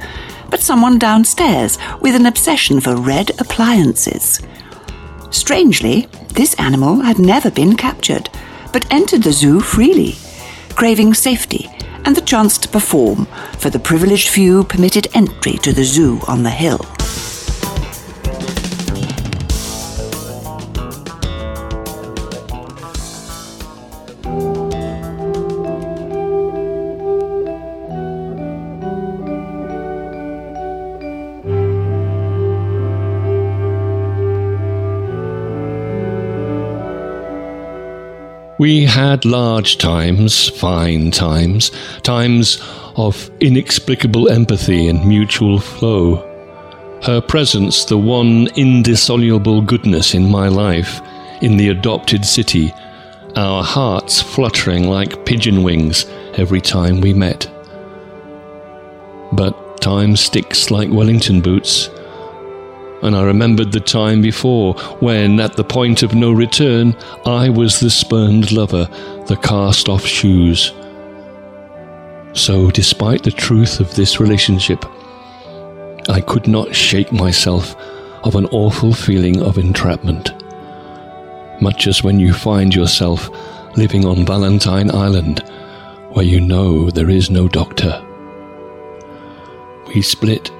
but 0.50 0.58
someone 0.58 0.98
downstairs 0.98 1.78
with 2.00 2.16
an 2.16 2.26
obsession 2.26 2.80
for 2.80 2.96
red 2.96 3.30
appliances. 3.40 4.40
Strangely, 5.30 6.08
This 6.34 6.54
animal 6.54 7.02
had 7.02 7.20
never 7.20 7.52
been 7.52 7.76
captured, 7.76 8.28
but 8.72 8.92
entered 8.92 9.22
the 9.22 9.32
zoo 9.32 9.60
freely, 9.60 10.16
craving 10.74 11.14
safety 11.14 11.70
and 12.08 12.16
the 12.16 12.22
chance 12.22 12.56
to 12.56 12.70
perform 12.70 13.26
for 13.58 13.68
the 13.68 13.78
privileged 13.78 14.30
few 14.30 14.64
permitted 14.64 15.06
entry 15.12 15.58
to 15.58 15.74
the 15.74 15.84
zoo 15.84 16.18
on 16.26 16.42
the 16.42 16.48
hill. 16.48 16.80
We 38.58 38.86
had 38.86 39.24
large 39.24 39.78
times, 39.78 40.48
fine 40.48 41.12
times, 41.12 41.70
times 42.02 42.60
of 42.96 43.30
inexplicable 43.38 44.28
empathy 44.28 44.88
and 44.88 45.06
mutual 45.06 45.60
flow. 45.60 46.16
Her 47.04 47.20
presence, 47.20 47.84
the 47.84 47.96
one 47.96 48.48
indissoluble 48.56 49.60
goodness 49.62 50.12
in 50.12 50.28
my 50.28 50.48
life, 50.48 51.00
in 51.40 51.56
the 51.56 51.68
adopted 51.68 52.24
city, 52.24 52.74
our 53.36 53.62
hearts 53.62 54.20
fluttering 54.20 54.88
like 54.88 55.24
pigeon 55.24 55.62
wings 55.62 56.06
every 56.34 56.60
time 56.60 57.00
we 57.00 57.14
met. 57.14 57.48
But 59.32 59.80
time 59.80 60.16
sticks 60.16 60.72
like 60.72 60.90
Wellington 60.90 61.40
boots, 61.40 61.90
and 63.02 63.14
I 63.14 63.22
remembered 63.22 63.72
the 63.72 63.80
time 63.80 64.20
before 64.20 64.74
when, 65.00 65.38
at 65.40 65.56
the 65.56 65.64
point 65.64 66.02
of 66.02 66.14
no 66.14 66.32
return, 66.32 66.96
I 67.24 67.48
was 67.48 67.78
the 67.78 67.90
spurned 67.90 68.50
lover, 68.50 68.88
the 69.26 69.36
cast 69.36 69.88
off 69.88 70.04
shoes. 70.04 70.72
So, 72.32 72.70
despite 72.70 73.22
the 73.22 73.30
truth 73.30 73.80
of 73.80 73.94
this 73.94 74.20
relationship, 74.20 74.84
I 76.08 76.20
could 76.20 76.48
not 76.48 76.74
shake 76.74 77.12
myself 77.12 77.76
of 78.24 78.34
an 78.34 78.46
awful 78.46 78.92
feeling 78.92 79.42
of 79.42 79.58
entrapment. 79.58 80.32
Much 81.60 81.86
as 81.86 82.02
when 82.02 82.18
you 82.18 82.32
find 82.32 82.74
yourself 82.74 83.30
living 83.76 84.04
on 84.04 84.26
Valentine 84.26 84.90
Island, 84.90 85.40
where 86.10 86.24
you 86.24 86.40
know 86.40 86.90
there 86.90 87.10
is 87.10 87.30
no 87.30 87.46
doctor. 87.48 88.04
We 89.94 90.02
split 90.02 90.50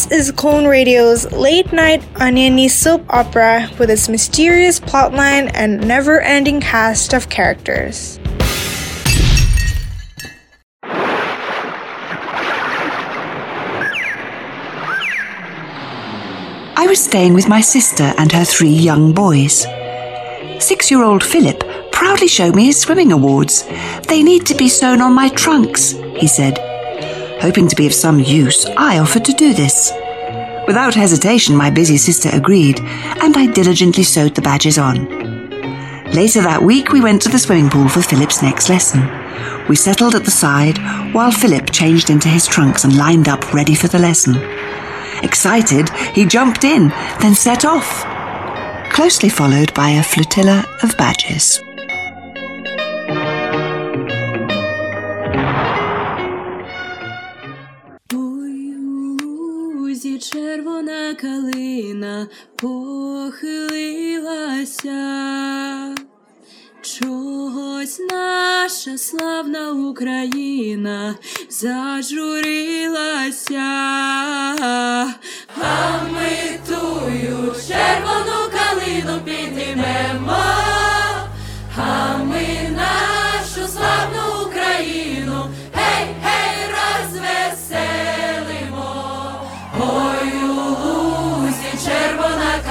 This 0.00 0.28
is 0.28 0.32
Colne 0.32 0.66
Radio's 0.66 1.30
late 1.30 1.74
night 1.74 2.02
oniony 2.16 2.68
soap 2.68 3.04
opera 3.10 3.68
with 3.78 3.90
its 3.90 4.08
mysterious 4.08 4.80
plotline 4.80 5.50
and 5.52 5.86
never 5.86 6.22
ending 6.22 6.58
cast 6.58 7.12
of 7.12 7.28
characters. 7.28 8.18
I 16.76 16.86
was 16.88 17.04
staying 17.04 17.34
with 17.34 17.46
my 17.46 17.60
sister 17.60 18.14
and 18.16 18.32
her 18.32 18.46
three 18.46 18.68
young 18.70 19.12
boys. 19.12 19.66
Six 20.60 20.90
year 20.90 21.02
old 21.02 21.22
Philip 21.22 21.62
proudly 21.92 22.26
showed 22.26 22.56
me 22.56 22.64
his 22.64 22.80
swimming 22.80 23.12
awards. 23.12 23.64
They 24.08 24.22
need 24.22 24.46
to 24.46 24.54
be 24.54 24.70
sewn 24.70 25.02
on 25.02 25.12
my 25.12 25.28
trunks, 25.28 25.90
he 26.16 26.26
said. 26.26 26.69
Hoping 27.40 27.68
to 27.68 27.76
be 27.76 27.86
of 27.86 27.94
some 27.94 28.20
use, 28.20 28.66
I 28.76 28.98
offered 28.98 29.24
to 29.24 29.32
do 29.32 29.54
this. 29.54 29.92
Without 30.66 30.94
hesitation, 30.94 31.56
my 31.56 31.70
busy 31.70 31.96
sister 31.96 32.28
agreed, 32.32 32.78
and 32.80 33.36
I 33.36 33.46
diligently 33.46 34.02
sewed 34.02 34.34
the 34.34 34.42
badges 34.42 34.78
on. 34.78 35.06
Later 36.12 36.42
that 36.42 36.62
week, 36.62 36.92
we 36.92 37.00
went 37.00 37.22
to 37.22 37.28
the 37.28 37.38
swimming 37.38 37.70
pool 37.70 37.88
for 37.88 38.02
Philip's 38.02 38.42
next 38.42 38.68
lesson. 38.68 39.00
We 39.68 39.76
settled 39.76 40.14
at 40.14 40.24
the 40.24 40.30
side 40.30 40.78
while 41.14 41.32
Philip 41.32 41.70
changed 41.70 42.10
into 42.10 42.28
his 42.28 42.46
trunks 42.46 42.84
and 42.84 42.96
lined 42.96 43.28
up 43.28 43.54
ready 43.54 43.74
for 43.74 43.88
the 43.88 43.98
lesson. 43.98 44.36
Excited, 45.22 45.88
he 46.14 46.26
jumped 46.26 46.64
in, 46.64 46.88
then 47.20 47.34
set 47.34 47.64
off, 47.64 48.04
closely 48.92 49.28
followed 49.28 49.72
by 49.72 49.90
a 49.90 50.02
flotilla 50.02 50.64
of 50.82 50.96
badges. 50.96 51.62
Калина 61.20 62.28
похилилася. 62.56 63.50
Чогось 66.82 68.00
наша 68.10 68.98
славна 68.98 69.70
Україна 69.70 71.14
зажурилася, 71.50 72.50
а 75.62 75.98
ми 76.12 76.58
тую 76.68 77.54
червону 77.68 78.50
калину 78.52 79.20
піднімемо, 79.24 80.44
а 81.76 82.16
ми 82.16 82.69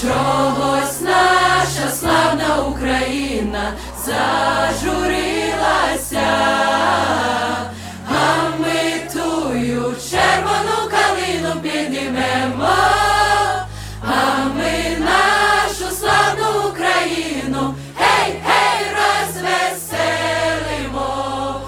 чогось 0.00 1.00
наша 1.00 1.90
славна 2.00 2.56
Україна 2.70 3.72
зажурилася, 4.06 5.06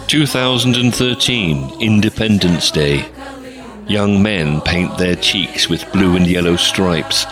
2013, 0.09 1.83
Independence 1.83 2.71
Day. 2.71 3.07
Young 3.87 4.23
men 4.23 4.63
paint 4.63 4.97
their 4.97 5.15
cheeks 5.17 5.69
with 5.69 5.93
blue 5.93 6.17
and 6.17 6.27
yellow 6.27 6.57
stripes. 6.57 7.27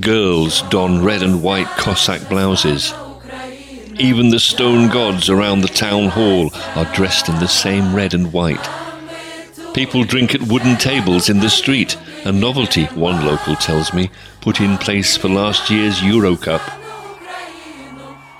Girls 0.00 0.62
don 0.70 1.04
red 1.04 1.22
and 1.22 1.42
white 1.42 1.66
Cossack 1.76 2.26
blouses. 2.30 2.94
Even 3.98 4.30
the 4.30 4.40
stone 4.40 4.88
gods 4.88 5.28
around 5.28 5.60
the 5.60 5.68
town 5.68 6.08
hall 6.08 6.50
are 6.74 6.90
dressed 6.94 7.28
in 7.28 7.34
the 7.38 7.48
same 7.48 7.94
red 7.94 8.14
and 8.14 8.32
white. 8.32 8.66
People 9.74 10.02
drink 10.02 10.34
at 10.34 10.40
wooden 10.40 10.78
tables 10.78 11.28
in 11.28 11.40
the 11.40 11.50
street, 11.50 11.98
a 12.24 12.32
novelty, 12.32 12.86
one 12.86 13.26
local 13.26 13.56
tells 13.56 13.92
me, 13.92 14.10
put 14.40 14.62
in 14.62 14.78
place 14.78 15.18
for 15.18 15.28
last 15.28 15.68
year's 15.68 16.02
Euro 16.02 16.34
Cup. 16.34 16.62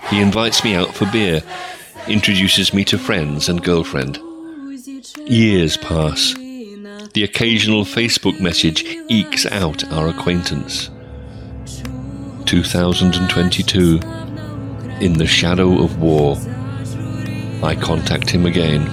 He 0.09 0.23
invites 0.23 0.65
me 0.65 0.75
out 0.75 0.95
for 0.95 1.05
beer, 1.13 1.43
introduces 2.09 2.73
me 2.73 2.85
to 2.85 2.99
friends 2.99 3.49
and 3.49 3.63
girlfriend. 3.63 4.21
Years 5.27 5.77
pass. 5.77 6.35
The 7.15 7.25
occasional 7.25 7.85
Facebook 7.85 8.41
message 8.41 8.85
ekes 9.09 9.47
out 9.47 9.91
our 9.93 10.09
acquaintance. 10.09 10.91
2022. 12.45 14.01
In 15.01 15.15
the 15.15 15.27
shadow 15.27 15.83
of 15.83 15.99
war. 16.01 16.37
I 17.63 17.75
contact 17.81 18.31
him 18.31 18.47
again. 18.47 18.87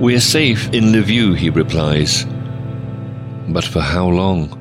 We're 0.00 0.20
safe 0.20 0.66
in 0.72 0.84
Lviv, 0.86 1.36
he 1.36 1.50
replies. 1.50 2.24
But 3.48 3.64
for 3.64 3.80
how 3.80 4.08
long? 4.08 4.57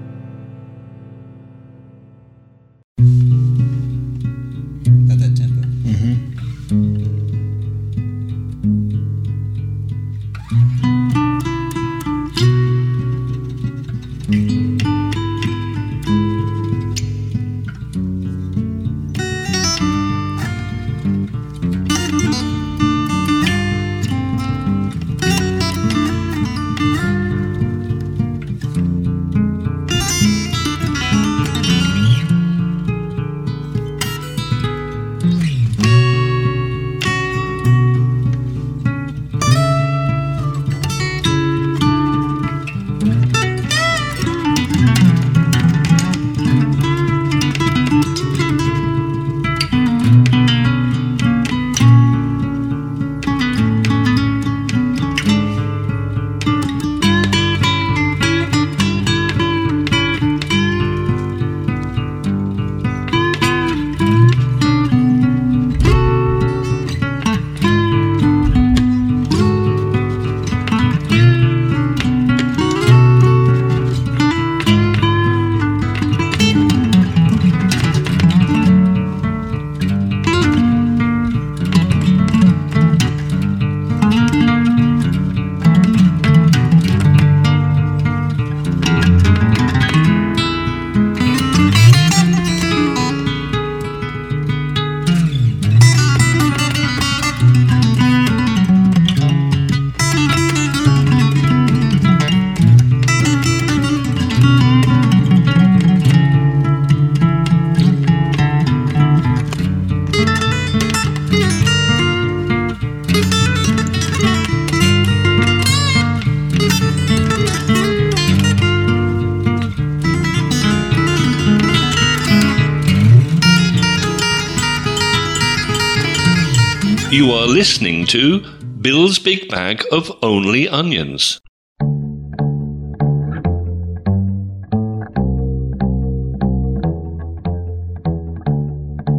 Are 127.38 127.46
listening 127.46 128.04
to 128.04 128.40
Bill's 128.82 129.20
Big 129.20 129.48
Bag 129.50 129.84
of 129.92 130.12
Only 130.24 130.68
Onions. 130.68 131.40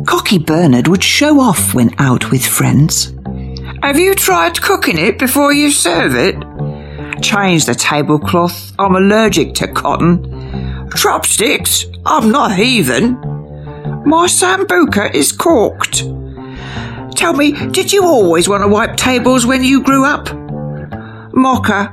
Cocky 0.04 0.38
Bernard 0.38 0.88
would 0.88 1.04
show 1.04 1.38
off 1.38 1.74
when 1.74 1.94
out 1.98 2.32
with 2.32 2.44
friends. 2.44 3.14
Have 3.82 4.00
you 4.00 4.16
tried 4.16 4.60
cooking 4.60 4.98
it 4.98 5.20
before 5.20 5.52
you 5.52 5.70
serve 5.70 6.16
it? 6.16 6.34
Change 7.22 7.66
the 7.66 7.76
tablecloth. 7.76 8.72
I'm 8.80 8.96
allergic 8.96 9.54
to 9.54 9.68
cotton. 9.68 10.90
Chopsticks. 10.96 11.86
I'm 12.04 12.32
not 12.32 12.56
heathen. 12.56 13.12
My 14.04 14.26
sambuca 14.26 15.14
is 15.14 15.30
corked. 15.30 16.02
Tell 17.18 17.32
me, 17.32 17.50
did 17.72 17.92
you 17.92 18.04
always 18.04 18.48
want 18.48 18.62
to 18.62 18.68
wipe 18.68 18.96
tables 18.96 19.44
when 19.44 19.64
you 19.64 19.82
grew 19.82 20.04
up? 20.04 20.32
Mocha, 21.34 21.92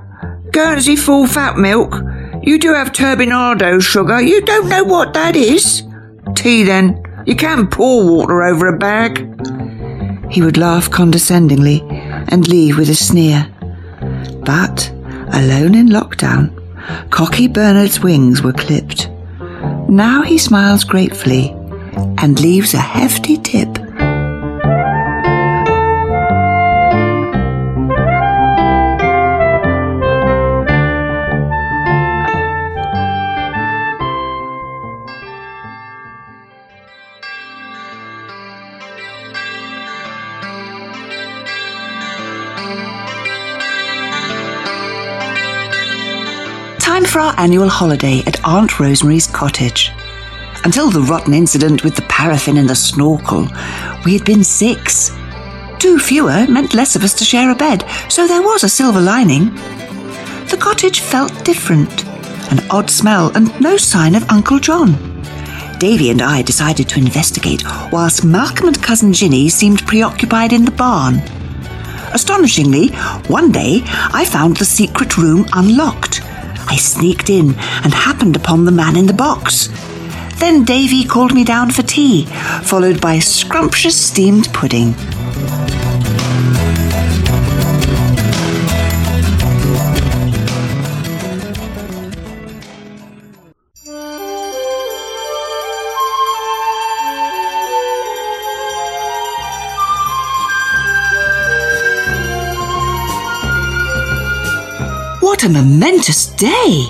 Guernsey 0.52 0.96
full 0.96 1.26
fat 1.26 1.58
milk. 1.58 1.96
You 2.44 2.60
do 2.60 2.76
have 2.76 2.92
turbinado 2.92 3.82
sugar. 3.82 4.22
You 4.22 4.42
don't 4.42 4.70
know 4.70 4.84
what 4.84 5.16
that 5.16 5.36
is. 5.36 5.82
Tea 6.36 6.62
then. 6.62 7.02
You 7.26 7.36
can 7.36 7.66
pour 7.66 8.08
water 8.08 8.44
over 8.44 8.68
a 8.68 8.78
bag. 8.78 9.18
He 10.32 10.44
would 10.44 10.58
laugh 10.58 10.92
condescendingly 10.92 11.82
and 12.30 12.48
leave 12.48 12.78
with 12.78 12.92
a 12.92 12.96
sneer. 12.96 13.52
But, 14.46 14.92
alone 15.34 15.74
in 15.74 15.90
lockdown, 15.90 17.10
Cocky 17.10 17.48
Bernard's 17.48 18.00
wings 18.00 18.44
were 18.44 18.54
clipped. 18.54 19.10
Now 19.90 20.22
he 20.22 20.38
smiles 20.38 20.84
gratefully 20.84 21.50
and 22.20 22.40
leaves 22.40 22.76
a 22.76 22.78
hefty 22.78 23.38
tip. 23.38 23.80
Time 46.96 47.04
for 47.04 47.20
our 47.20 47.38
annual 47.38 47.68
holiday 47.68 48.24
at 48.26 48.42
Aunt 48.48 48.80
Rosemary's 48.80 49.28
cottage. 49.28 49.92
Until 50.64 50.90
the 50.90 51.02
rotten 51.02 51.34
incident 51.34 51.84
with 51.84 51.94
the 51.94 52.04
paraffin 52.04 52.56
and 52.56 52.70
the 52.70 52.76
snorkel, 52.76 53.50
we 54.06 54.14
had 54.14 54.24
been 54.24 54.46
six. 54.46 55.12
Two 55.78 56.00
fewer 56.00 56.48
meant 56.48 56.74
less 56.74 56.96
of 56.96 57.04
us 57.04 57.14
to 57.16 57.26
share 57.26 57.52
a 57.52 57.56
bed, 57.56 57.84
so 58.08 58.26
there 58.26 58.42
was 58.42 58.64
a 58.64 58.70
silver 58.70 59.02
lining. 59.02 59.54
The 60.48 60.58
cottage 60.58 61.02
felt 61.02 61.44
different 61.44 62.06
an 62.50 62.66
odd 62.72 62.90
smell 62.90 63.30
and 63.36 63.52
no 63.60 63.76
sign 63.76 64.16
of 64.16 64.30
Uncle 64.30 64.60
John. 64.60 64.94
Davy 65.78 66.12
and 66.12 66.22
I 66.22 66.44
decided 66.44 66.88
to 66.88 67.00
investigate, 67.00 67.62
whilst 67.92 68.24
Malcolm 68.24 68.70
and 68.70 68.82
Cousin 68.82 69.12
Ginny 69.12 69.50
seemed 69.50 69.86
preoccupied 69.86 70.54
in 70.54 70.64
the 70.64 70.72
barn. 70.72 71.16
Astonishingly, 72.14 72.88
one 73.28 73.52
day 73.52 73.82
I 73.86 74.24
found 74.24 74.56
the 74.56 74.64
secret 74.64 75.18
room 75.18 75.46
unlocked. 75.52 76.15
I 76.68 76.78
sneaked 76.78 77.30
in 77.30 77.56
and 77.84 77.94
happened 77.94 78.36
upon 78.36 78.66
the 78.66 78.72
man 78.72 78.96
in 78.96 79.06
the 79.06 79.14
box. 79.14 79.70
Then 80.40 80.66
Davy 80.66 81.06
called 81.06 81.34
me 81.34 81.44
down 81.44 81.72
for 81.72 81.82
tea, 81.84 82.26
followed 82.64 83.00
by 83.00 83.20
scrumptious 83.20 83.96
steamed 83.96 84.52
pudding. 84.54 84.94
A 105.46 105.50
momentous 105.50 106.26
day! 106.26 106.88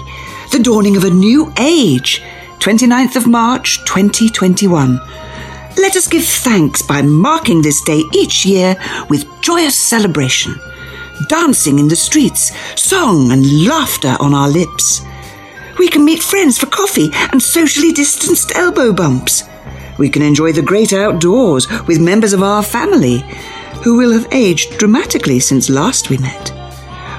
The 0.51 0.61
dawning 0.63 0.95
of 0.95 1.03
a 1.03 1.09
new 1.09 1.51
age, 1.59 2.21
29th 2.59 3.17
of 3.17 3.27
March 3.27 3.79
2021. 3.85 4.97
Let 5.77 5.97
us 5.97 6.07
give 6.07 6.23
thanks 6.23 6.81
by 6.81 7.01
marking 7.01 7.61
this 7.61 7.83
day 7.83 8.01
each 8.13 8.45
year 8.45 8.77
with 9.09 9.27
joyous 9.41 9.77
celebration. 9.77 10.55
Dancing 11.27 11.79
in 11.79 11.89
the 11.89 11.97
streets, 11.97 12.53
song 12.81 13.33
and 13.33 13.65
laughter 13.67 14.15
on 14.21 14.33
our 14.33 14.47
lips. 14.47 15.01
We 15.77 15.89
can 15.89 16.05
meet 16.05 16.23
friends 16.23 16.57
for 16.57 16.67
coffee 16.67 17.09
and 17.33 17.43
socially 17.43 17.91
distanced 17.91 18.55
elbow 18.55 18.93
bumps. 18.93 19.43
We 19.99 20.09
can 20.09 20.21
enjoy 20.21 20.53
the 20.53 20.61
great 20.61 20.93
outdoors 20.93 21.67
with 21.87 21.99
members 21.99 22.31
of 22.31 22.41
our 22.41 22.63
family 22.63 23.25
who 23.83 23.97
will 23.97 24.13
have 24.13 24.31
aged 24.31 24.77
dramatically 24.77 25.41
since 25.41 25.69
last 25.69 26.09
we 26.09 26.17
met. 26.19 26.54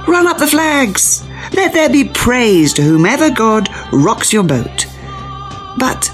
Run 0.06 0.26
up 0.26 0.38
the 0.38 0.46
flags. 0.46 1.24
Let 1.52 1.72
there 1.72 1.88
be 1.88 2.04
praise 2.04 2.72
to 2.74 2.82
whomever 2.82 3.30
God 3.30 3.68
rocks 3.92 4.32
your 4.32 4.44
boat. 4.44 4.86
But 5.78 6.10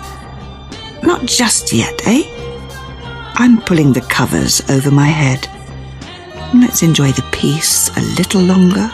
not 1.03 1.27
just 1.27 1.73
yet, 1.73 2.01
eh? 2.07 2.23
I'm 3.35 3.61
pulling 3.63 3.93
the 3.93 4.01
covers 4.01 4.63
over 4.71 4.91
my 4.91 5.07
head. 5.07 5.49
Let's 6.55 6.83
enjoy 6.83 7.13
the 7.13 7.29
peace 7.33 7.89
a 7.97 8.01
little 8.17 8.43
longer. 8.43 8.91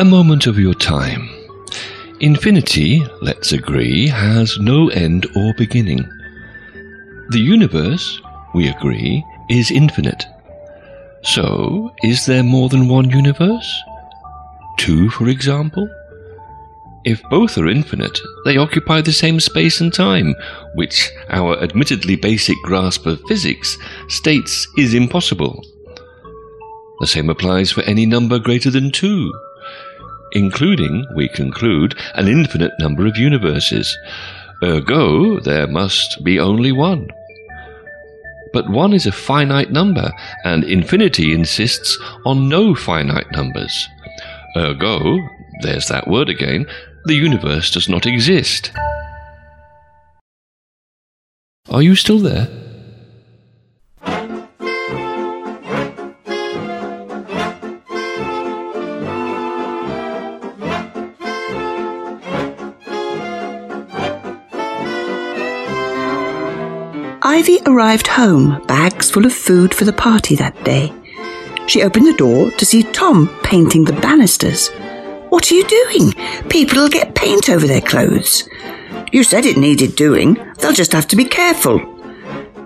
A 0.00 0.04
moment 0.04 0.46
of 0.46 0.58
your 0.58 0.72
time. 0.72 1.28
Infinity, 2.20 3.04
let's 3.20 3.52
agree, 3.52 4.08
has 4.08 4.58
no 4.58 4.88
end 4.88 5.26
or 5.36 5.52
beginning. 5.58 6.10
The 7.28 7.38
universe, 7.38 8.18
we 8.54 8.68
agree, 8.68 9.22
is 9.50 9.70
infinite. 9.70 10.24
So, 11.22 11.92
is 12.02 12.24
there 12.24 12.42
more 12.42 12.70
than 12.70 12.88
one 12.88 13.10
universe? 13.10 13.70
Two, 14.78 15.10
for 15.10 15.28
example? 15.28 15.86
If 17.04 17.22
both 17.24 17.58
are 17.58 17.68
infinite, 17.68 18.18
they 18.46 18.56
occupy 18.56 19.02
the 19.02 19.12
same 19.12 19.38
space 19.38 19.82
and 19.82 19.92
time, 19.92 20.34
which 20.76 21.10
our 21.28 21.62
admittedly 21.62 22.16
basic 22.16 22.56
grasp 22.62 23.04
of 23.04 23.20
physics 23.28 23.76
states 24.08 24.66
is 24.78 24.94
impossible. 24.94 25.62
The 27.00 27.06
same 27.06 27.28
applies 27.28 27.70
for 27.70 27.82
any 27.82 28.06
number 28.06 28.38
greater 28.38 28.70
than 28.70 28.92
two, 28.92 29.30
including, 30.32 31.06
we 31.14 31.28
conclude, 31.28 31.98
an 32.14 32.28
infinite 32.28 32.72
number 32.78 33.06
of 33.06 33.16
universes. 33.16 33.96
Ergo, 34.62 35.40
there 35.40 35.66
must 35.66 36.22
be 36.22 36.38
only 36.38 36.72
one. 36.72 37.08
But 38.52 38.68
one 38.68 38.92
is 38.92 39.06
a 39.06 39.12
finite 39.12 39.70
number, 39.70 40.10
and 40.44 40.64
infinity 40.64 41.32
insists 41.32 41.98
on 42.24 42.48
no 42.48 42.74
finite 42.74 43.30
numbers. 43.32 43.88
Ergo, 44.56 45.18
there's 45.62 45.88
that 45.88 46.08
word 46.08 46.28
again, 46.28 46.66
the 47.04 47.14
universe 47.14 47.70
does 47.70 47.88
not 47.88 48.06
exist. 48.06 48.72
Are 51.70 51.82
you 51.82 51.94
still 51.94 52.18
there? 52.18 52.48
Ivy 67.40 67.58
arrived 67.64 68.06
home, 68.06 68.62
bags 68.66 69.10
full 69.10 69.24
of 69.24 69.32
food 69.32 69.72
for 69.72 69.86
the 69.86 69.94
party 69.94 70.36
that 70.36 70.62
day. 70.62 70.92
She 71.66 71.82
opened 71.82 72.06
the 72.06 72.12
door 72.12 72.50
to 72.50 72.66
see 72.66 72.82
Tom 72.82 73.34
painting 73.42 73.84
the 73.84 73.94
banisters. 73.94 74.68
What 75.30 75.50
are 75.50 75.54
you 75.54 75.64
doing? 75.66 76.12
People'll 76.50 76.90
get 76.90 77.14
paint 77.14 77.48
over 77.48 77.66
their 77.66 77.80
clothes. 77.80 78.46
You 79.10 79.24
said 79.24 79.46
it 79.46 79.56
needed 79.56 79.96
doing. 79.96 80.34
They'll 80.58 80.74
just 80.74 80.92
have 80.92 81.08
to 81.08 81.16
be 81.16 81.24
careful. 81.24 81.78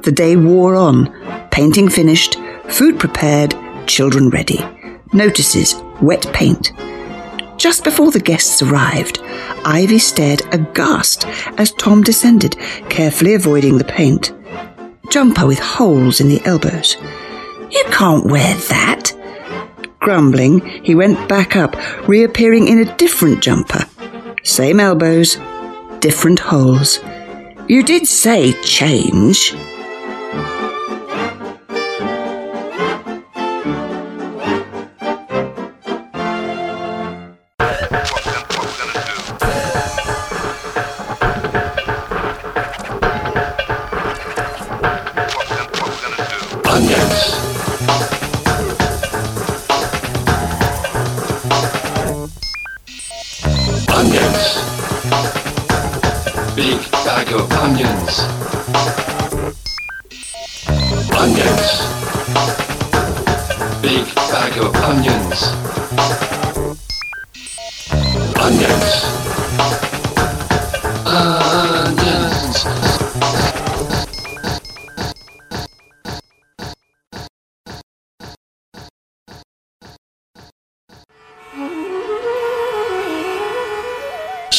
The 0.02 0.10
day 0.10 0.34
wore 0.34 0.74
on. 0.74 1.06
Painting 1.52 1.88
finished, 1.88 2.36
food 2.68 2.98
prepared, 2.98 3.54
children 3.86 4.28
ready. 4.28 4.58
Notices 5.12 5.76
wet 6.02 6.26
paint. 6.32 6.72
Just 7.58 7.84
before 7.84 8.10
the 8.10 8.18
guests 8.18 8.60
arrived, 8.60 9.20
Ivy 9.64 10.00
stared 10.00 10.42
aghast 10.52 11.28
as 11.58 11.70
Tom 11.70 12.02
descended, 12.02 12.56
carefully 12.88 13.34
avoiding 13.34 13.78
the 13.78 13.84
paint. 13.84 14.32
Jumper 15.10 15.46
with 15.46 15.58
holes 15.58 16.20
in 16.20 16.28
the 16.28 16.42
elbows. 16.44 16.96
You 17.70 17.84
can't 17.90 18.26
wear 18.26 18.54
that. 18.54 19.12
Grumbling, 20.00 20.60
he 20.84 20.94
went 20.94 21.28
back 21.28 21.56
up, 21.56 21.76
reappearing 22.08 22.68
in 22.68 22.78
a 22.78 22.96
different 22.96 23.42
jumper. 23.42 23.86
Same 24.42 24.80
elbows, 24.80 25.38
different 26.00 26.38
holes. 26.38 27.00
You 27.68 27.82
did 27.82 28.06
say 28.06 28.52
change. 28.62 29.54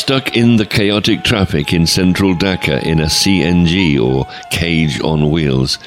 Stuck 0.06 0.38
in 0.38 0.58
the 0.58 0.68
chaotic 0.68 1.24
traffic 1.24 1.74
in 1.74 1.88
central 1.88 2.36
Dhaka 2.36 2.84
in 2.84 3.00
a 3.00 3.06
CNG 3.06 4.00
or 4.00 4.28
cage 4.52 5.02
on 5.02 5.32
wheels, 5.32 5.80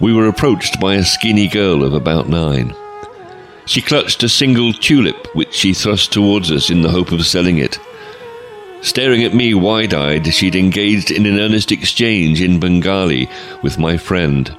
we 0.00 0.14
were 0.14 0.28
approached 0.28 0.80
by 0.80 0.94
a 0.94 1.04
skinny 1.04 1.46
girl 1.46 1.84
of 1.84 1.92
about 1.92 2.26
nine. 2.26 2.74
She 3.66 3.82
clutched 3.82 4.22
a 4.22 4.30
single 4.30 4.72
tulip 4.72 5.28
which 5.34 5.52
she 5.52 5.74
thrust 5.74 6.10
towards 6.10 6.50
us 6.50 6.70
in 6.70 6.80
the 6.80 6.88
hope 6.88 7.12
of 7.12 7.26
selling 7.26 7.58
it. 7.58 7.78
Staring 8.80 9.24
at 9.24 9.34
me 9.34 9.52
wide 9.52 9.92
eyed, 9.92 10.26
she'd 10.32 10.56
engaged 10.56 11.10
in 11.10 11.26
an 11.26 11.38
earnest 11.38 11.70
exchange 11.70 12.40
in 12.40 12.58
Bengali 12.58 13.28
with 13.62 13.78
my 13.78 13.98
friend. 13.98 14.56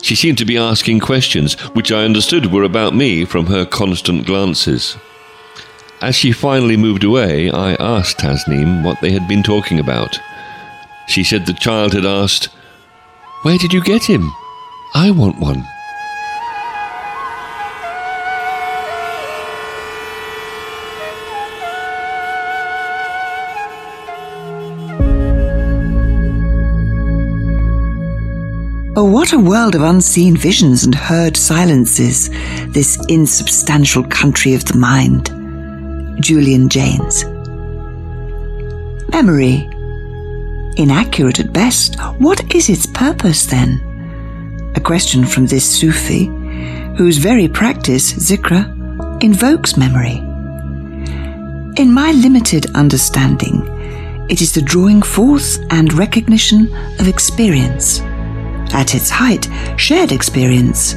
She 0.00 0.16
seemed 0.16 0.38
to 0.38 0.46
be 0.46 0.56
asking 0.56 1.00
questions, 1.00 1.60
which 1.74 1.92
I 1.92 2.06
understood 2.06 2.50
were 2.50 2.62
about 2.62 2.94
me 2.94 3.26
from 3.26 3.44
her 3.48 3.66
constant 3.66 4.24
glances. 4.24 4.96
As 6.02 6.14
she 6.14 6.30
finally 6.30 6.76
moved 6.76 7.04
away, 7.04 7.50
I 7.50 7.72
asked 7.74 8.18
Tasneem 8.18 8.84
what 8.84 9.00
they 9.00 9.12
had 9.12 9.26
been 9.26 9.42
talking 9.42 9.80
about. 9.80 10.20
She 11.08 11.24
said 11.24 11.46
the 11.46 11.54
child 11.54 11.94
had 11.94 12.04
asked, 12.04 12.50
Where 13.42 13.56
did 13.56 13.72
you 13.72 13.82
get 13.82 14.04
him? 14.04 14.30
I 14.94 15.10
want 15.10 15.38
one. 15.40 15.66
Oh, 28.98 29.04
what 29.04 29.32
a 29.32 29.38
world 29.38 29.74
of 29.74 29.82
unseen 29.82 30.36
visions 30.36 30.84
and 30.84 30.94
heard 30.94 31.36
silences, 31.36 32.30
this 32.68 32.98
insubstantial 33.08 34.04
country 34.04 34.54
of 34.54 34.64
the 34.64 34.78
mind. 34.78 35.35
Julian 36.20 36.68
Jaynes. 36.68 37.24
Memory. 39.10 39.68
Inaccurate 40.76 41.40
at 41.40 41.52
best. 41.52 42.00
What 42.18 42.54
is 42.54 42.68
its 42.68 42.86
purpose 42.86 43.46
then? 43.46 44.72
A 44.76 44.80
question 44.80 45.24
from 45.24 45.46
this 45.46 45.78
Sufi, 45.78 46.26
whose 46.96 47.18
very 47.18 47.48
practice, 47.48 48.12
zikra, 48.12 48.72
invokes 49.22 49.76
memory. 49.76 50.18
In 51.76 51.92
my 51.92 52.12
limited 52.12 52.74
understanding, 52.74 53.66
it 54.30 54.40
is 54.40 54.52
the 54.52 54.62
drawing 54.62 55.02
forth 55.02 55.58
and 55.70 55.92
recognition 55.92 56.74
of 56.98 57.08
experience. 57.08 58.00
At 58.72 58.94
its 58.94 59.10
height, 59.10 59.48
shared 59.76 60.12
experience, 60.12 60.94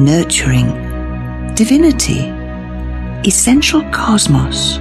nurturing, 0.00 1.54
divinity, 1.54 2.41
essential 3.26 3.82
cosmos, 3.90 4.78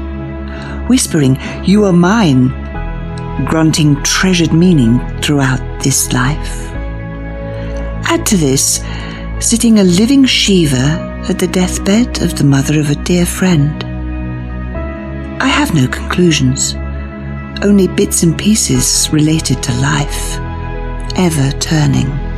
whispering, 0.87 1.37
You 1.63 1.85
are 1.85 1.93
mine, 1.93 2.49
grunting 3.45 4.01
treasured 4.03 4.53
meaning 4.53 4.99
throughout 5.21 5.61
this 5.81 6.11
life. 6.13 6.69
Add 8.05 8.25
to 8.27 8.37
this, 8.37 8.83
sitting 9.39 9.79
a 9.79 9.83
living 9.83 10.25
Shiva 10.25 11.25
at 11.29 11.39
the 11.39 11.47
deathbed 11.47 12.21
of 12.21 12.37
the 12.37 12.43
mother 12.43 12.79
of 12.79 12.89
a 12.89 12.95
dear 12.95 13.25
friend. 13.25 13.83
I 15.41 15.47
have 15.47 15.73
no 15.73 15.87
conclusions, 15.87 16.75
only 17.63 17.87
bits 17.87 18.23
and 18.23 18.37
pieces 18.37 19.09
related 19.11 19.61
to 19.63 19.73
life, 19.75 20.37
ever 21.17 21.51
turning. 21.59 22.30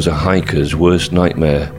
Was 0.00 0.06
a 0.06 0.12
hiker's 0.12 0.74
worst 0.74 1.12
nightmare. 1.12 1.70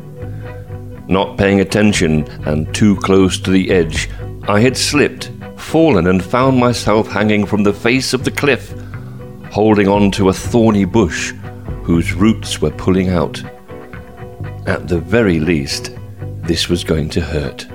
Not 1.08 1.40
paying 1.40 1.60
attention 1.60 2.28
and 2.46 2.72
too 2.72 2.96
close 2.98 3.40
to 3.40 3.50
the 3.50 3.72
edge, 3.72 4.12
I 4.48 4.60
had 4.60 4.78
slipped, 4.78 5.32
fallen, 5.58 6.06
and 6.06 6.24
found 6.24 6.60
myself 6.60 7.08
hanging 7.08 7.48
from 7.48 7.64
the 7.64 7.74
face 7.74 8.14
of 8.14 8.24
the 8.24 8.30
cliff, 8.30 8.76
holding 9.50 9.88
on 9.88 10.12
to 10.12 10.30
a 10.30 10.34
thorny 10.34 10.86
bush 10.86 11.32
whose 11.82 12.14
roots 12.14 12.62
were 12.62 12.70
pulling 12.70 13.10
out. 13.10 13.44
At 14.68 14.88
the 14.88 15.00
very 15.00 15.40
least, 15.40 15.90
this 16.44 16.70
was 16.70 16.84
going 16.84 17.10
to 17.10 17.22
hurt. 17.22 17.66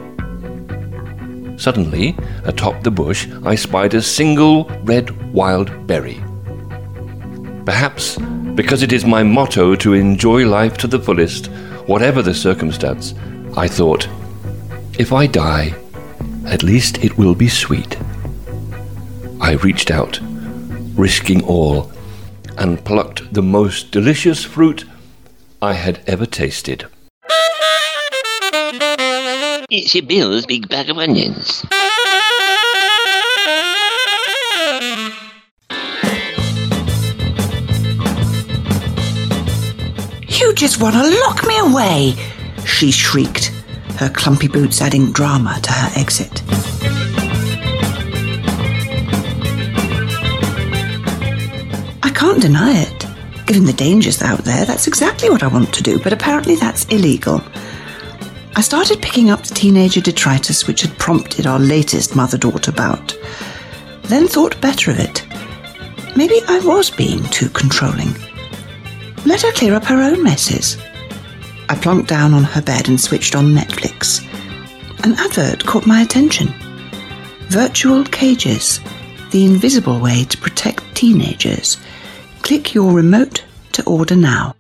Suddenly, 1.61 2.17
atop 2.45 2.85
the 2.85 2.93
bush, 2.93 3.27
I 3.45 3.57
spied 3.57 3.95
a 3.95 4.01
single 4.01 4.67
red 4.85 5.11
wild 5.33 5.89
berry. 5.89 6.23
Perhaps 7.67 8.17
because 8.55 8.85
it 8.85 8.93
is 8.93 9.05
my 9.05 9.25
motto 9.25 9.75
to 9.75 9.93
enjoy 9.93 10.47
life 10.47 10.77
to 10.79 10.87
the 10.87 11.01
fullest, 11.01 11.49
whatever 11.87 12.23
the 12.23 12.33
circumstance, 12.33 13.13
I 13.57 13.67
thought, 13.67 14.09
if 15.01 15.13
I 15.13 15.27
die, 15.27 15.75
at 16.47 16.63
least 16.63 17.03
it 17.05 17.19
will 17.19 17.35
be 17.35 17.49
sweet. 17.49 17.99
I 19.41 19.55
reached 19.65 19.91
out, 19.91 20.21
risking 20.95 21.43
all, 21.43 21.91
and 22.57 22.85
plucked 22.85 23.35
the 23.35 23.43
most 23.43 23.91
delicious 23.91 24.45
fruit 24.45 24.85
I 25.61 25.73
had 25.73 26.01
ever 26.07 26.25
tasted. 26.25 26.87
It's 29.69 29.93
your 29.93 30.07
Bill's 30.07 30.47
big 30.47 30.69
bag 30.69 30.89
of 30.89 30.99
onions. 30.99 31.67
You 40.47 40.55
just 40.55 40.81
want 40.81 40.95
to 40.95 41.03
lock 41.03 41.45
me 41.45 41.59
away, 41.59 42.15
she 42.65 42.93
shrieked, 42.93 43.47
her 43.99 44.09
clumpy 44.09 44.47
boots 44.47 44.81
adding 44.81 45.11
drama 45.11 45.59
to 45.61 45.73
her 45.73 45.91
exit. 46.01 46.41
I 52.05 52.11
can't 52.15 52.41
deny 52.41 52.75
it. 52.77 53.07
Given 53.47 53.65
the 53.65 53.73
dangers 53.73 54.23
out 54.23 54.45
there, 54.45 54.65
that's 54.65 54.87
exactly 54.87 55.31
what 55.31 55.43
I 55.43 55.49
want 55.49 55.75
to 55.75 55.83
do, 55.83 55.99
but 55.99 56.13
apparently 56.13 56.55
that's 56.55 56.85
illegal. 56.85 57.43
I 58.55 58.61
started 58.61 59.03
picking 59.03 59.31
up 59.31 59.43
the 59.43 59.53
teenager 59.53 60.01
detritus 60.01 60.69
which 60.69 60.83
had 60.83 60.97
prompted 60.97 61.49
our 61.49 61.59
latest 61.59 62.15
mother 62.15 62.39
daughter 62.39 62.71
bout. 62.71 63.19
Then 64.05 64.29
thought 64.29 64.61
better 64.61 64.93
of 64.93 65.01
it. 65.01 65.27
Maybe 66.17 66.39
I 66.47 66.61
was 66.61 66.89
being 66.89 67.25
too 67.31 67.49
controlling. 67.49 68.15
Let 69.27 69.43
her 69.43 69.53
clear 69.53 69.75
up 69.75 69.85
her 69.85 70.01
own 70.01 70.23
messes. 70.23 70.79
I 71.69 71.75
plunked 71.75 72.09
down 72.09 72.33
on 72.33 72.45
her 72.45 72.63
bed 72.63 72.89
and 72.89 73.01
switched 73.01 73.35
on 73.35 73.53
Netflix. 73.53 74.25
An 75.05 75.15
advert 75.15 75.67
caught 75.67 75.87
my 75.87 76.01
attention. 76.01 76.55
Virtual 77.49 78.05
cages, 78.05 78.81
the 79.33 79.45
invisible 79.45 79.99
way 80.01 80.25
to 80.25 80.39
protect 80.39 80.95
teenagers. 80.95 81.77
Click 82.43 82.73
your 82.73 82.93
remote 82.93 83.45
to 83.73 83.85
order 83.85 84.17
now. 84.17 84.56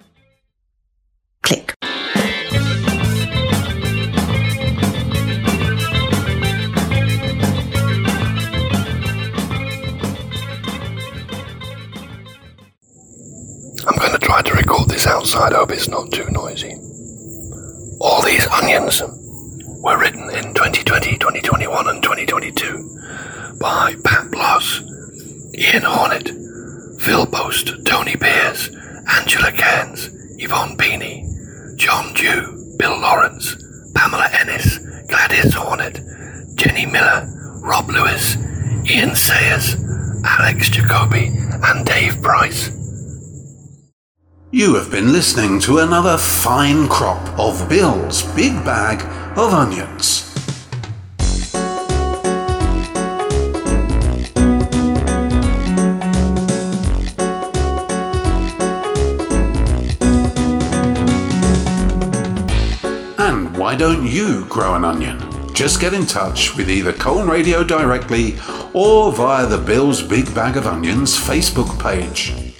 Outside. 15.26 15.54
I 15.54 15.56
hope 15.56 15.72
it's 15.72 15.88
not 15.88 16.12
too 16.12 16.30
noisy. 16.30 16.72
All 18.00 18.22
these 18.22 18.46
onions 18.46 19.02
were 19.82 19.98
written 19.98 20.22
in 20.30 20.54
2020, 20.54 21.18
2021, 21.18 21.88
and 21.88 22.00
2022 22.00 23.56
by 23.58 23.96
Pat 24.04 24.30
Bloss, 24.30 24.82
Ian 25.52 25.82
Hornet, 25.82 26.28
Phil 27.00 27.26
Post, 27.26 27.84
Tony 27.84 28.14
Beers, 28.14 28.70
Angela 29.18 29.50
Cairns, 29.50 30.10
Yvonne 30.38 30.76
Pini, 30.76 31.26
John 31.74 32.14
Dew, 32.14 32.76
Bill 32.78 32.96
Lawrence, 32.96 33.56
Pamela 33.96 34.28
Ennis, 34.32 34.78
Gladys 35.08 35.54
Hornet, 35.54 36.02
Jenny 36.54 36.86
Miller, 36.86 37.28
Rob 37.62 37.88
Lewis, 37.88 38.36
Ian 38.88 39.16
Sayers, 39.16 39.74
Alex 40.24 40.70
Jacoby, 40.70 41.32
and 41.64 41.84
Dave 41.84 42.22
Price. 42.22 42.75
You 44.56 44.74
have 44.76 44.90
been 44.90 45.12
listening 45.12 45.60
to 45.60 45.80
another 45.80 46.16
fine 46.16 46.88
crop 46.88 47.38
of 47.38 47.68
Bill's 47.68 48.22
Big 48.34 48.54
Bag 48.64 49.02
of 49.36 49.52
Onions. 49.52 50.32
And 63.18 63.54
why 63.58 63.76
don't 63.76 64.06
you 64.06 64.46
grow 64.46 64.74
an 64.74 64.86
onion? 64.86 65.20
Just 65.52 65.82
get 65.82 65.92
in 65.92 66.06
touch 66.06 66.56
with 66.56 66.70
either 66.70 66.94
Colne 66.94 67.28
Radio 67.28 67.62
directly 67.62 68.38
or 68.72 69.12
via 69.12 69.46
the 69.46 69.58
Bill's 69.58 70.00
Big 70.00 70.34
Bag 70.34 70.56
of 70.56 70.66
Onions 70.66 71.14
Facebook 71.14 71.78
page. 71.78 72.55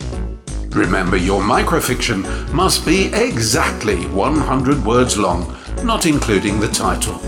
Remember, 0.76 1.16
your 1.16 1.40
microfiction 1.40 2.52
must 2.52 2.84
be 2.84 3.06
exactly 3.14 4.06
100 4.08 4.84
words 4.84 5.16
long, 5.16 5.56
not 5.82 6.04
including 6.04 6.60
the 6.60 6.68
title. 6.68 7.18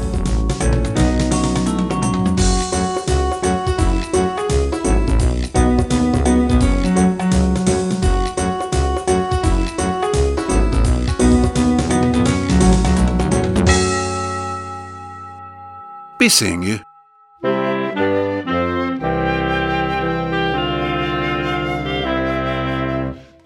Be 16.18 16.28
seeing 16.28 16.62
you. 16.62 16.80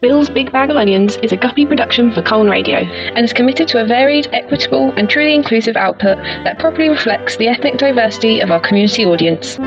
Bill's 0.02 0.28
Big 0.28 0.50
Bag 0.50 0.68
of 0.68 0.76
Onions 0.76 1.16
is 1.18 1.30
a 1.30 1.36
Guppy 1.36 1.64
production 1.64 2.10
for 2.10 2.22
Colne 2.22 2.50
Radio 2.50 2.78
and 2.78 3.24
is 3.24 3.32
committed 3.32 3.68
to 3.68 3.80
a 3.80 3.86
varied, 3.86 4.28
equitable, 4.32 4.90
and 4.96 5.08
truly 5.08 5.32
inclusive 5.32 5.76
output 5.76 6.16
that 6.42 6.58
properly 6.58 6.88
reflects 6.88 7.36
the 7.36 7.46
ethnic 7.46 7.76
diversity 7.76 8.40
of 8.40 8.50
our 8.50 8.58
community 8.58 9.04
audience. 9.04 9.60